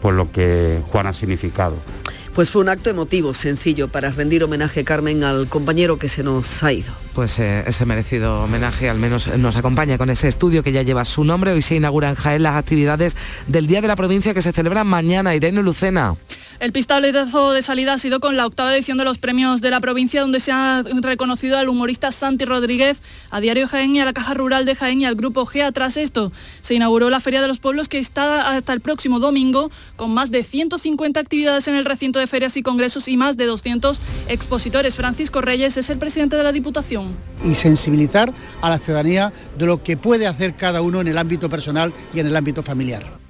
[0.00, 1.76] pues lo que Juan ha significado.
[2.34, 6.64] Pues fue un acto emotivo, sencillo, para rendir homenaje, Carmen, al compañero que se nos
[6.64, 6.92] ha ido.
[7.14, 11.04] Pues eh, ese merecido homenaje al menos nos acompaña con ese estudio que ya lleva
[11.04, 11.52] su nombre.
[11.52, 13.16] Hoy se inaugura en Jaén las actividades
[13.46, 15.36] del Día de la Provincia que se celebran mañana.
[15.36, 16.16] Irene Lucena.
[16.60, 19.80] El pistoletazo de salida ha sido con la octava edición de los premios de la
[19.80, 23.00] provincia, donde se ha reconocido al humorista Santi Rodríguez,
[23.30, 25.72] a Diario Jaén y a la Caja Rural de Jaén y al Grupo GEA.
[25.72, 26.32] Tras esto,
[26.62, 30.30] se inauguró la Feria de los Pueblos, que está hasta el próximo domingo, con más
[30.30, 34.94] de 150 actividades en el recinto de ferias y congresos y más de 200 expositores.
[34.94, 37.16] Francisco Reyes es el presidente de la Diputación.
[37.44, 38.32] Y sensibilizar
[38.62, 42.20] a la ciudadanía de lo que puede hacer cada uno en el ámbito personal y
[42.20, 43.23] en el ámbito familiar.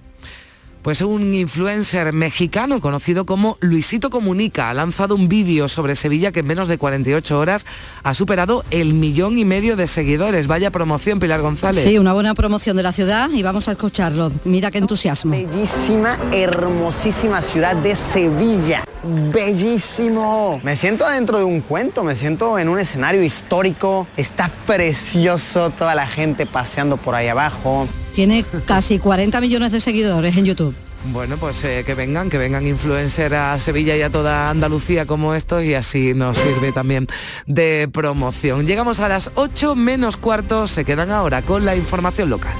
[0.84, 6.40] Pues un influencer mexicano conocido como Luisito Comunica ha lanzado un vídeo sobre Sevilla que
[6.40, 7.64] en menos de 48 horas
[8.02, 10.46] ha superado el millón y medio de seguidores.
[10.46, 11.82] Vaya promoción, Pilar González.
[11.82, 14.30] Sí, una buena promoción de la ciudad y vamos a escucharlo.
[14.44, 15.30] Mira qué entusiasmo.
[15.30, 18.84] Bellísima, hermosísima ciudad de Sevilla.
[19.32, 20.60] Bellísimo.
[20.62, 24.06] Me siento adentro de un cuento, me siento en un escenario histórico.
[24.18, 27.88] Está precioso, toda la gente paseando por ahí abajo.
[28.14, 30.74] Tiene casi 40 millones de seguidores en YouTube.
[31.12, 35.34] Bueno, pues eh, que vengan, que vengan influencers a Sevilla y a toda Andalucía como
[35.34, 37.08] estos y así nos sirve también
[37.46, 38.66] de promoción.
[38.66, 42.54] Llegamos a las 8 menos cuartos, se quedan ahora con la información local.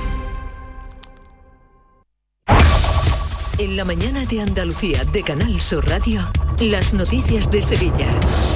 [3.56, 6.22] En la mañana de Andalucía de Canal Sur Radio,
[6.60, 8.06] las noticias de Sevilla.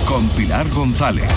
[0.06, 1.30] Con Pilar González.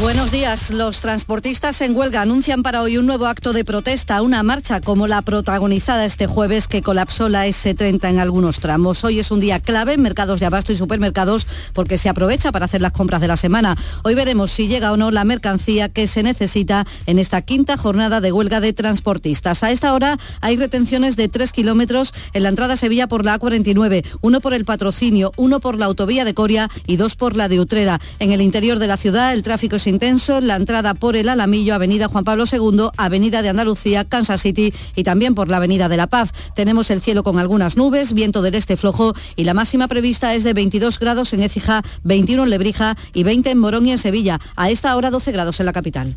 [0.00, 0.70] Buenos días.
[0.70, 5.06] Los transportistas en huelga anuncian para hoy un nuevo acto de protesta, una marcha como
[5.06, 9.02] la protagonizada este jueves que colapsó la S30 en algunos tramos.
[9.04, 12.66] Hoy es un día clave en mercados de abasto y supermercados porque se aprovecha para
[12.66, 13.76] hacer las compras de la semana.
[14.04, 18.20] Hoy veremos si llega o no la mercancía que se necesita en esta quinta jornada
[18.20, 19.62] de huelga de transportistas.
[19.62, 23.38] A esta hora hay retenciones de 3 kilómetros en la entrada a Sevilla por la
[23.38, 27.48] A49, uno por el patrocinio, uno por la autovía de Coria y dos por la
[27.48, 28.00] de Utrera.
[28.18, 31.74] En el interior de la ciudad el tráfico es intenso, la entrada por el Alamillo,
[31.74, 35.96] Avenida Juan Pablo II, Avenida de Andalucía, Kansas City y también por la Avenida de
[35.96, 36.32] la Paz.
[36.56, 40.42] Tenemos el cielo con algunas nubes, viento del este flojo y la máxima prevista es
[40.42, 44.40] de 22 grados en Écija, 21 en Lebrija y 20 en Morón y en Sevilla.
[44.56, 46.16] A esta hora 12 grados en la capital.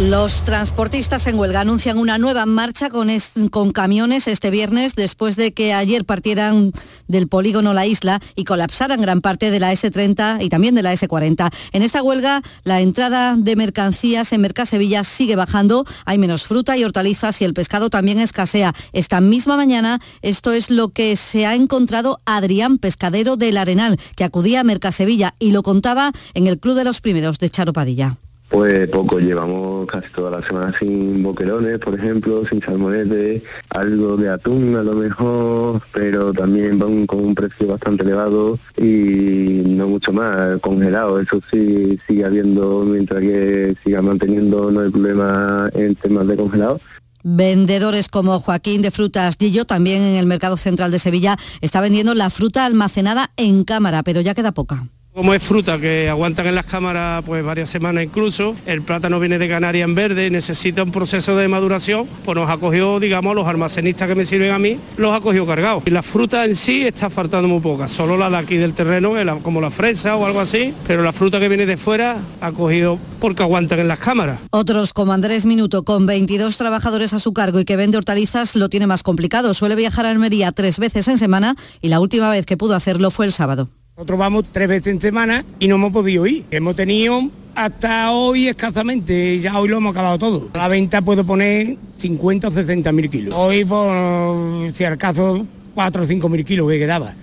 [0.00, 3.08] Los transportistas en huelga anuncian una nueva marcha con,
[3.50, 6.72] con camiones este viernes después de que ayer partieran
[7.08, 10.92] del polígono La Isla y colapsaran gran parte de la S30 y también de la
[10.94, 11.52] S40.
[11.72, 16.84] En esta huelga la entrada de mercancías en Mercasevilla sigue bajando, hay menos fruta y
[16.84, 18.74] hortalizas y el pescado también escasea.
[18.92, 24.24] Esta misma mañana esto es lo que se ha encontrado Adrián Pescadero del Arenal, que
[24.24, 28.16] acudía a Mercasevilla y lo contaba en el Club de los Primeros de Charo Padilla.
[28.52, 34.28] Pues poco, llevamos casi toda la semana sin boquerones, por ejemplo, sin salmonete, algo de
[34.28, 40.12] atún a lo mejor, pero también van con un precio bastante elevado y no mucho
[40.12, 46.26] más, congelado, eso sí sigue habiendo mientras que siga manteniendo no hay problema en temas
[46.26, 46.78] de congelado.
[47.24, 52.14] Vendedores como Joaquín de Frutas Gillo, también en el Mercado Central de Sevilla, está vendiendo
[52.14, 54.88] la fruta almacenada en cámara, pero ya queda poca.
[55.14, 59.38] Como es fruta que aguantan en las cámaras pues varias semanas incluso, el plátano viene
[59.38, 63.46] de Canarias en verde, necesita un proceso de maduración, pues nos ha cogido, digamos, los
[63.46, 65.82] almacenistas que me sirven a mí, los ha cogido cargados.
[65.84, 69.12] Y la fruta en sí está faltando muy poca, solo la de aquí del terreno,
[69.42, 72.98] como la fresa o algo así, pero la fruta que viene de fuera ha cogido
[73.20, 74.40] porque aguantan en las cámaras.
[74.50, 78.70] Otros como Andrés Minuto, con 22 trabajadores a su cargo y que vende hortalizas, lo
[78.70, 79.52] tiene más complicado.
[79.52, 83.10] Suele viajar a Almería tres veces en semana y la última vez que pudo hacerlo
[83.10, 83.68] fue el sábado.
[83.94, 86.46] Nosotros vamos tres veces en semana y no hemos podido ir.
[86.50, 90.48] Hemos tenido hasta hoy escasamente, ya hoy lo hemos acabado todo.
[90.54, 93.34] A la venta puedo poner 50 o 60 mil kilos.
[93.36, 97.14] Hoy, por si al caso, 4 o 5 mil kilos que quedaba.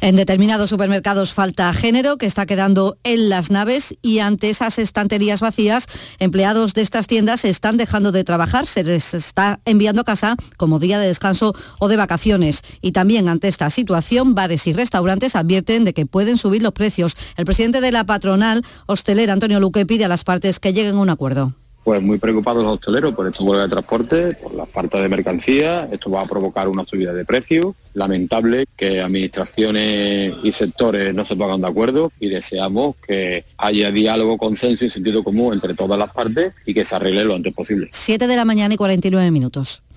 [0.00, 5.40] En determinados supermercados falta género que está quedando en las naves y ante esas estanterías
[5.40, 5.86] vacías,
[6.20, 10.78] empleados de estas tiendas están dejando de trabajar, se les está enviando a casa como
[10.78, 12.62] día de descanso o de vacaciones.
[12.80, 17.16] Y también ante esta situación, bares y restaurantes advierten de que pueden subir los precios.
[17.36, 21.00] El presidente de la patronal hostelera, Antonio Luque, pide a las partes que lleguen a
[21.00, 21.54] un acuerdo
[21.88, 25.88] pues muy preocupados los hosteleros por esta huelga de transporte, por la falta de mercancía.
[25.90, 27.74] Esto va a provocar una subida de precios.
[27.94, 34.36] Lamentable que administraciones y sectores no se pongan de acuerdo y deseamos que haya diálogo,
[34.36, 37.88] consenso y sentido común entre todas las partes y que se arregle lo antes posible.
[37.90, 39.82] 7 de la mañana y 49 minutos.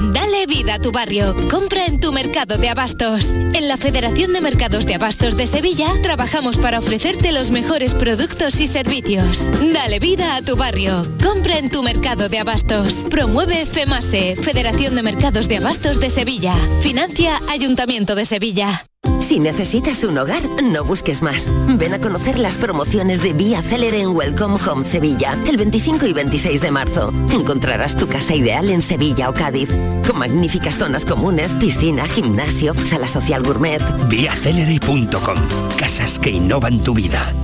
[0.00, 1.34] Dale vida a tu barrio.
[1.50, 3.30] Compra en tu mercado de abastos.
[3.52, 8.60] En la Federación de Mercados de Abastos de Sevilla trabajamos para ofrecerte los mejores productos
[8.60, 9.50] y servicios.
[9.72, 11.04] Dale vida a tu barrio.
[11.22, 13.06] Compra en tu mercado de abastos.
[13.10, 16.54] Promueve FEMASE, Federación de Mercados de Abastos de Sevilla.
[16.80, 18.84] Financia Ayuntamiento de Sevilla.
[19.20, 21.48] Si necesitas un hogar, no busques más.
[21.76, 26.12] Ven a conocer las promociones de Vía Célere en Welcome Home Sevilla, el 25 y
[26.12, 27.12] 26 de marzo.
[27.30, 29.68] Encontrarás tu casa ideal en Sevilla o Cádiz,
[30.06, 33.82] con magníficas zonas comunes, piscina, gimnasio, sala social gourmet.
[34.08, 35.38] Viacelere.com.
[35.76, 37.34] Casas que innovan tu vida.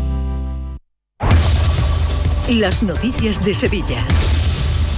[2.48, 4.04] Las noticias de Sevilla.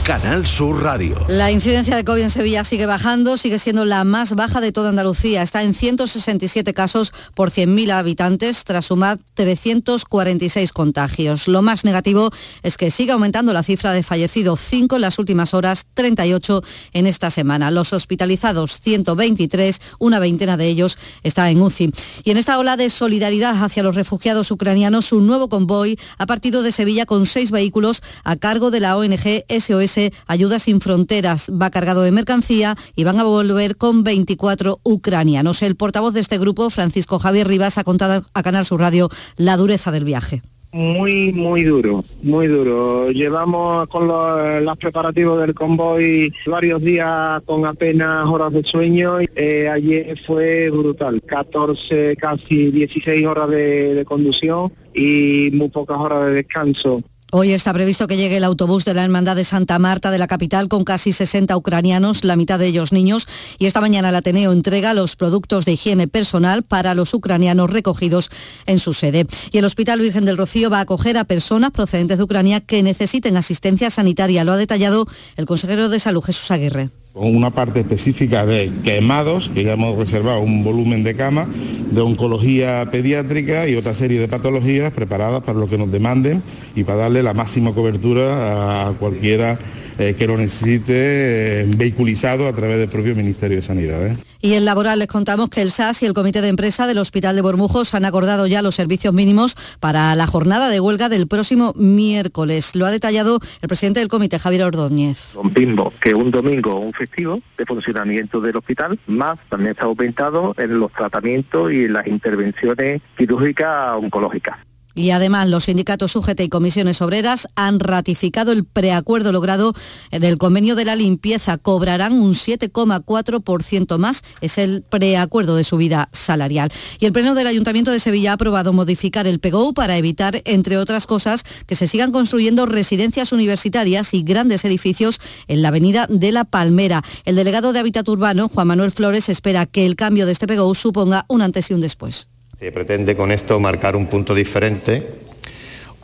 [0.06, 1.26] Canal Sur Radio.
[1.26, 4.90] La incidencia de COVID en Sevilla sigue bajando, sigue siendo la más baja de toda
[4.90, 5.42] Andalucía.
[5.42, 11.48] Está en 167 casos por 100.000 habitantes, tras sumar 346 contagios.
[11.48, 12.30] Lo más negativo
[12.62, 17.06] es que sigue aumentando la cifra de fallecidos, 5 en las últimas horas, 38 en
[17.08, 17.72] esta semana.
[17.72, 21.92] Los hospitalizados, 123, una veintena de ellos está en UCI.
[22.22, 26.62] Y en esta ola de solidaridad hacia los refugiados ucranianos, un nuevo convoy ha partido
[26.62, 29.95] de Sevilla con seis vehículos a cargo de la ONG SOS
[30.26, 31.50] Ayuda sin Fronteras.
[31.50, 35.62] Va cargado de mercancía y van a volver con 24 ucranianos.
[35.62, 39.56] El portavoz de este grupo, Francisco Javier Rivas, ha contado a Canal Sur Radio la
[39.56, 40.42] dureza del viaje.
[40.72, 43.10] Muy, muy duro, muy duro.
[43.10, 49.18] Llevamos con los, preparativos del convoy varios días con apenas horas de sueño.
[49.20, 56.32] Eh, ayer fue brutal, 14, casi 16 horas de conducción y muy pocas horas de
[56.32, 57.02] descanso.
[57.38, 60.26] Hoy está previsto que llegue el autobús de la Hermandad de Santa Marta de la
[60.26, 63.28] capital con casi 60 ucranianos, la mitad de ellos niños,
[63.58, 68.30] y esta mañana el Ateneo entrega los productos de higiene personal para los ucranianos recogidos
[68.64, 69.26] en su sede.
[69.52, 72.82] Y el Hospital Virgen del Rocío va a acoger a personas procedentes de Ucrania que
[72.82, 74.42] necesiten asistencia sanitaria.
[74.42, 75.04] Lo ha detallado
[75.36, 79.96] el consejero de Salud, Jesús Aguirre con una parte específica de quemados, que ya hemos
[79.96, 81.46] reservado un volumen de cama,
[81.90, 86.42] de oncología pediátrica y otra serie de patologías preparadas para lo que nos demanden
[86.74, 89.58] y para darle la máxima cobertura a cualquiera
[89.98, 94.06] eh, que lo necesite eh, vehiculizado a través del propio Ministerio de Sanidad.
[94.06, 94.16] ¿eh?
[94.40, 97.34] Y en laboral les contamos que el SAS y el Comité de Empresa del Hospital
[97.36, 101.72] de Bormujos han acordado ya los servicios mínimos para la jornada de huelga del próximo
[101.76, 102.74] miércoles.
[102.74, 105.34] Lo ha detallado el presidente del comité, Javier Ordóñez.
[105.34, 110.78] Rompimos que un domingo un festivo de funcionamiento del hospital, más también está aumentado en
[110.78, 114.58] los tratamientos y en las intervenciones quirúrgicas oncológicas.
[114.96, 119.74] Y además los sindicatos UGT y comisiones obreras han ratificado el preacuerdo logrado
[120.10, 121.58] del convenio de la limpieza.
[121.58, 124.22] Cobrarán un 7,4% más.
[124.40, 126.72] Es el preacuerdo de subida salarial.
[126.98, 130.78] Y el Pleno del Ayuntamiento de Sevilla ha aprobado modificar el PGO para evitar, entre
[130.78, 136.32] otras cosas, que se sigan construyendo residencias universitarias y grandes edificios en la avenida de
[136.32, 137.02] La Palmera.
[137.26, 140.74] El delegado de Hábitat Urbano, Juan Manuel Flores, espera que el cambio de este PGO
[140.74, 142.28] suponga un antes y un después.
[142.58, 145.26] Se pretende con esto marcar un punto diferente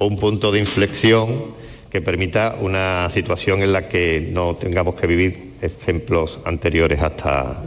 [0.06, 1.54] un punto de inflexión
[1.90, 7.62] que permita una situación en la que no tengamos que vivir ejemplos anteriores hasta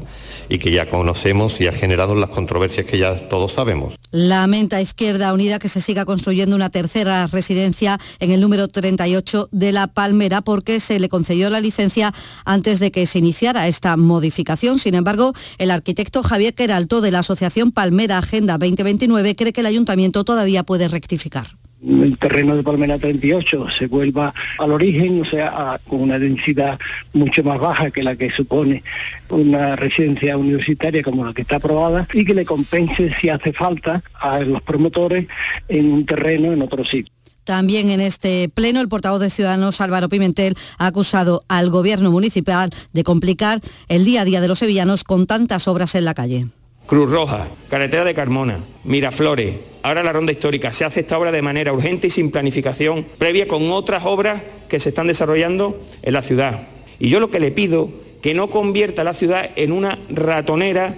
[0.50, 3.96] y que ya conocemos y ha generado las controversias que ya todos sabemos.
[4.12, 9.72] Lamenta Izquierda Unida que se siga construyendo una tercera residencia en el número 38 de
[9.72, 12.14] La Palmera porque se le concedió la licencia
[12.46, 14.80] antes de que se iniciara esta modificación.
[14.80, 19.68] Sin embargo, el arquitecto Javier Queralto de la Asociación Palmera Agenda 2029 cree que el
[19.68, 21.48] ayuntamiento todavía puede rectificar
[21.88, 26.80] el terreno de Palmera 38 se vuelva al origen, o sea, con una densidad
[27.14, 28.84] mucho más baja que la que supone
[29.30, 34.04] una residencia universitaria como la que está aprobada y que le compense si hace falta
[34.20, 35.28] a los promotores
[35.68, 37.14] en un terreno en otro sitio.
[37.44, 42.72] También en este pleno, el portavoz de Ciudadanos, Álvaro Pimentel, ha acusado al gobierno municipal
[42.92, 46.48] de complicar el día a día de los sevillanos con tantas obras en la calle.
[46.86, 50.72] Cruz Roja, Carretera de Carmona, Miraflores, ahora la ronda histórica.
[50.72, 54.80] Se hace esta obra de manera urgente y sin planificación previa con otras obras que
[54.80, 56.68] se están desarrollando en la ciudad.
[57.00, 57.90] Y yo lo que le pido,
[58.22, 60.96] que no convierta la ciudad en una ratonera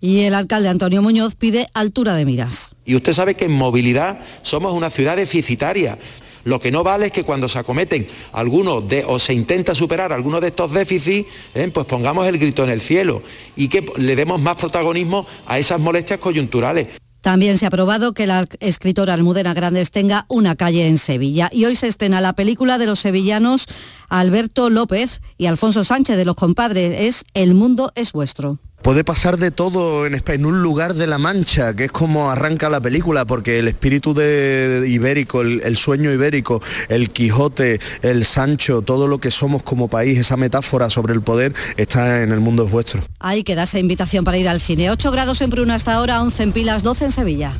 [0.00, 2.74] y el alcalde Antonio Muñoz pide altura de miras.
[2.86, 5.98] Y usted sabe que en movilidad somos una ciudad deficitaria.
[6.44, 10.12] Lo que no vale es que cuando se acometen algunos de, o se intenta superar
[10.12, 11.70] algunos de estos déficits, ¿eh?
[11.72, 13.22] pues pongamos el grito en el cielo
[13.56, 16.88] y que le demos más protagonismo a esas molestias coyunturales.
[17.20, 21.50] También se ha aprobado que la escritora Almudena Grandes tenga una calle en Sevilla.
[21.52, 23.66] Y hoy se estrena la película de los sevillanos
[24.08, 26.94] Alberto López y Alfonso Sánchez de los compadres.
[26.98, 28.58] Es El mundo es vuestro.
[28.82, 32.70] Puede pasar de todo en, en, un lugar de la Mancha, que es como arranca
[32.70, 38.80] la película, porque el espíritu de, ibérico, el, el, sueño ibérico, el Quijote, el Sancho,
[38.80, 42.64] todo lo que somos como país, esa metáfora sobre el poder, está en el mundo
[42.64, 43.02] es vuestro.
[43.18, 44.90] Ahí queda esa invitación para ir al cine.
[44.90, 47.52] 8 grados en Pruna hasta ahora, 11 en Pilas, 12 en Sevilla.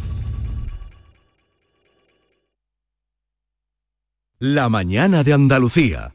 [4.38, 6.14] La mañana de Andalucía.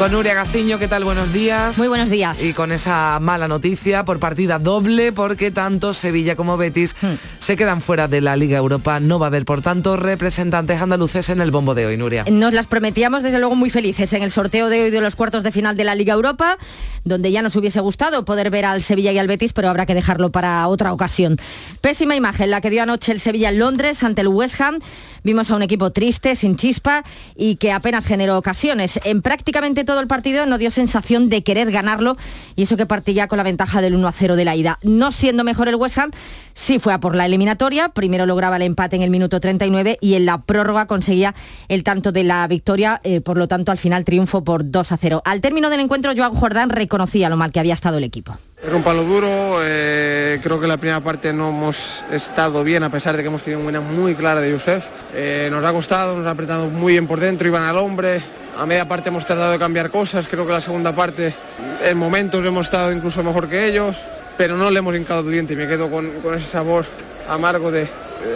[0.00, 1.04] Con Nuria Gaciño, ¿qué tal?
[1.04, 1.76] Buenos días.
[1.76, 2.42] Muy buenos días.
[2.42, 7.16] Y con esa mala noticia por partida doble, porque tanto Sevilla como Betis hmm.
[7.38, 8.98] se quedan fuera de la Liga Europa.
[8.98, 12.24] No va a haber, por tanto, representantes andaluces en el bombo de hoy, Nuria.
[12.30, 15.42] Nos las prometíamos, desde luego, muy felices en el sorteo de hoy de los cuartos
[15.42, 16.56] de final de la Liga Europa,
[17.04, 19.94] donde ya nos hubiese gustado poder ver al Sevilla y al Betis, pero habrá que
[19.94, 21.36] dejarlo para otra ocasión.
[21.82, 24.78] Pésima imagen la que dio anoche el Sevilla en Londres ante el West Ham.
[25.24, 27.04] Vimos a un equipo triste, sin chispa
[27.36, 28.98] y que apenas generó ocasiones.
[29.04, 32.16] En prácticamente todo el partido no dio sensación de querer ganarlo
[32.54, 34.78] y eso que partía con la ventaja del 1 a 0 de la ida.
[34.84, 36.12] No siendo mejor el West Ham,
[36.54, 37.88] sí fue a por la eliminatoria.
[37.88, 41.34] Primero lograba el empate en el minuto 39 y en la prórroga conseguía
[41.66, 43.00] el tanto de la victoria.
[43.02, 45.22] Eh, por lo tanto, al final triunfo por 2 a 0.
[45.24, 48.38] Al término del encuentro, Joan Jordán reconocía lo mal que había estado el equipo.
[48.64, 49.28] Es un palo duro,
[49.64, 53.42] eh, creo que la primera parte no hemos estado bien a pesar de que hemos
[53.42, 54.86] tenido una muy clara de Yusef.
[55.14, 58.22] Eh, nos ha costado, nos ha apretado muy bien por dentro, iban al hombre.
[58.58, 61.34] A media parte hemos tratado de cambiar cosas, creo que la segunda parte
[61.82, 63.96] en momentos hemos estado incluso mejor que ellos,
[64.36, 66.84] pero no le hemos hincado tu diente y me quedo con, ese sabor
[67.28, 67.88] amargo de,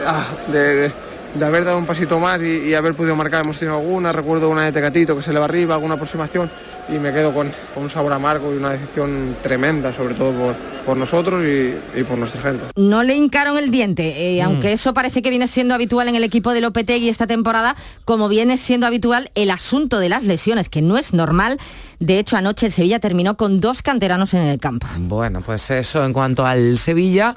[0.06, 0.92] ah, de
[1.34, 3.44] de haber dado un pasito más y, haber podido marcar.
[3.44, 6.50] Hemos tenido alguna, recuerdo una de Tecatito que se le va arriba, alguna aproximación
[6.88, 10.54] y me quedo con, un sabor amargo y una decisión tremenda, sobre todo por,
[10.84, 12.64] por nosotros y, por nuestra gente.
[12.76, 14.46] No le hincaron el diente, eh, mm.
[14.46, 18.28] aunque eso parece que viene siendo habitual en el equipo de Lopetegui esta temporada, como
[18.28, 21.58] viene siendo habitual el asunto de las lesiones, que no es normal.
[22.00, 24.86] De hecho, anoche el Sevilla terminó con dos canteranos en el campo.
[24.98, 27.34] Bueno, pues eso en cuanto al Sevilla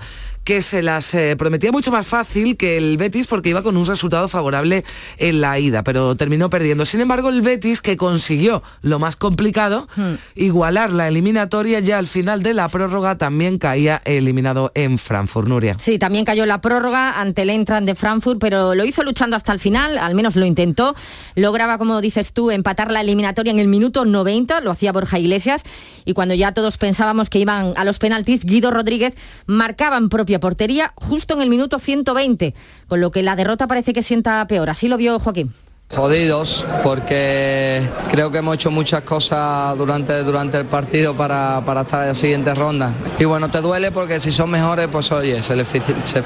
[0.47, 3.85] que se las eh, prometía mucho más fácil que el Betis porque iba con un
[3.85, 4.85] resultado favorable
[5.17, 6.85] en la ida, pero terminó perdiendo.
[6.85, 10.13] Sin embargo, el Betis, que consiguió lo más complicado, hmm.
[10.35, 15.75] igualar la eliminatoria, ya al final de la prórroga también caía eliminado en Frankfurt, Nuria.
[15.79, 19.53] Sí, también cayó la prórroga ante el Entran de Frankfurt, pero lo hizo luchando hasta
[19.53, 20.95] el final, al menos lo intentó.
[21.35, 25.63] Lograba, como dices tú, empatar la eliminatoria en el minuto 90, lo hacía Borja Iglesias,
[26.05, 29.13] y cuando ya todos pensábamos que iban a los penaltis, Guido Rodríguez
[29.45, 32.53] marcaba en propia portería justo en el minuto 120,
[32.87, 34.69] con lo que la derrota parece que sienta peor.
[34.69, 35.53] Así lo vio Joaquín.
[35.95, 37.81] Jodidos porque
[38.11, 42.15] creo que hemos hecho muchas cosas durante, durante el partido para, para estar en la
[42.15, 42.91] siguiente ronda.
[43.17, 46.23] Y bueno, te duele porque si son mejores, pues oye, se les, se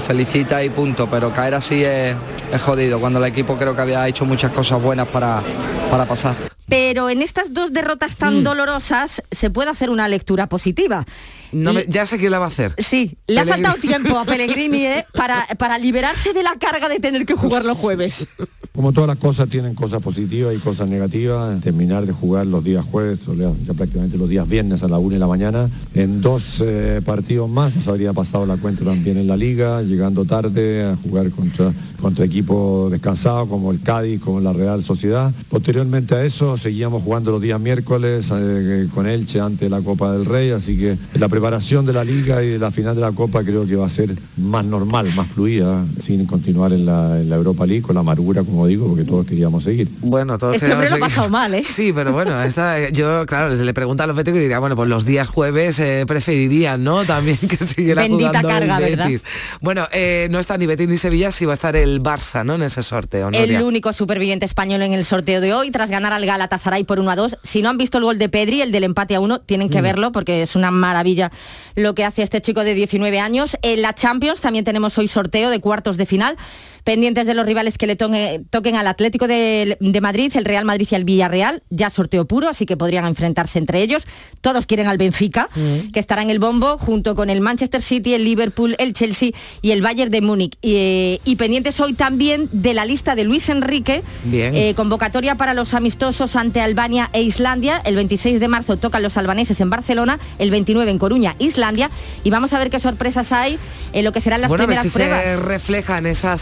[0.00, 2.16] felicita y punto, pero caer así es,
[2.50, 5.42] es, jodido, cuando el equipo creo que había hecho muchas cosas buenas para,
[5.90, 6.34] para pasar.
[6.72, 8.44] Pero en estas dos derrotas tan mm.
[8.44, 11.04] dolorosas se puede hacer una lectura positiva.
[11.52, 12.74] No ya sé quién la va a hacer.
[12.78, 15.04] Sí, le ha faltado tiempo a Pellegrini ¿eh?
[15.12, 18.26] para, para liberarse de la carga de tener que jugar los jueves.
[18.74, 22.82] Como todas las cosas tienen cosas positivas y cosas negativas, terminar de jugar los días
[22.86, 26.62] jueves, o ya prácticamente los días viernes a la una de la mañana, en dos
[26.64, 30.96] eh, partidos más, nos habría pasado la cuenta también en la liga, llegando tarde a
[30.96, 31.70] jugar contra,
[32.00, 35.30] contra equipos descansados como el Cádiz, como la Real Sociedad.
[35.50, 40.24] Posteriormente a eso seguíamos jugando los días miércoles eh, con Elche ante la Copa del
[40.24, 43.42] Rey, así que la preparación de la liga y de la final de la Copa
[43.42, 47.36] creo que va a ser más normal, más fluida, sin continuar en la, en la
[47.36, 49.88] Europa League con la amargura como digo, porque todos queríamos seguir.
[50.00, 51.62] Bueno, todos Este lo ha pasado mal, ¿eh?
[51.72, 54.88] Sí, pero bueno, esta, yo, claro, le pregunta a los béticos y diría, bueno, pues
[54.88, 57.04] los días jueves eh, preferirían, ¿no?
[57.04, 59.06] También que siguiera Bendita jugando carga, el ¿verdad?
[59.06, 59.24] Betis.
[59.60, 62.54] Bueno, eh, no está ni Betis ni Sevilla, sí va a estar el Barça, ¿no?
[62.54, 63.38] En ese sorteo, ¿no?
[63.38, 67.10] El único superviviente español en el sorteo de hoy, tras ganar al Galatasaray por 1
[67.10, 67.38] a 2.
[67.42, 69.80] Si no han visto el gol de Pedri, el del empate a 1, tienen que
[69.80, 69.84] Mm.
[69.84, 71.30] verlo porque es una maravilla
[71.76, 73.56] lo que hace este chico de 19 años.
[73.62, 76.36] En la Champions también tenemos hoy sorteo de cuartos de final.
[76.84, 80.64] Pendientes de los rivales que le toque- toquen al Atlético de, de Madrid, el Real
[80.64, 84.04] Madrid y el Villarreal, ya sorteo puro, así que podrían enfrentarse entre ellos.
[84.40, 85.48] Todos quieren al Benfica,
[85.92, 89.30] que estará en el bombo, junto con el Manchester City, el Liverpool, el Chelsea
[89.60, 90.56] y el Bayern de Múnich.
[90.60, 94.54] Y, eh, y pendientes hoy también de la lista de Luis Enrique, Bien.
[94.54, 97.80] eh, convocatoria para los amistosos ante Albania e Islandia.
[97.84, 101.90] El 26 de marzo tocan los albaneses en Barcelona, el 29 en Coruña, Islandia.
[102.24, 103.58] Y vamos a ver qué sorpresas hay
[103.92, 105.22] en lo que serán las bueno, a ver primeras si pruebas.
[105.24, 106.36] se refleja en esa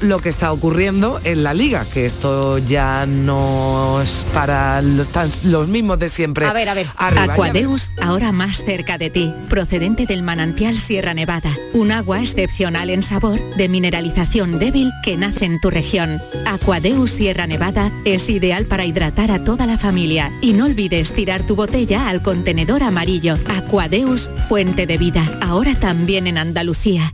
[0.00, 5.08] lo que está ocurriendo en la liga, que esto ya no es para los,
[5.68, 6.46] mismos de siempre.
[6.46, 6.88] A ver, a ver.
[6.96, 12.20] Arriba, ya Aquadeus, ahora más cerca de ti, procedente del manantial Sierra Nevada, un agua
[12.20, 16.20] excepcional en sabor, de mineralización débil que nace en tu región.
[16.44, 21.46] Aquadeus Sierra Nevada es ideal para hidratar a toda la familia y no olvides tirar
[21.46, 23.36] tu botella al contenedor amarillo.
[23.48, 27.12] Aquadeus, fuente de vida, ahora también en Andalucía.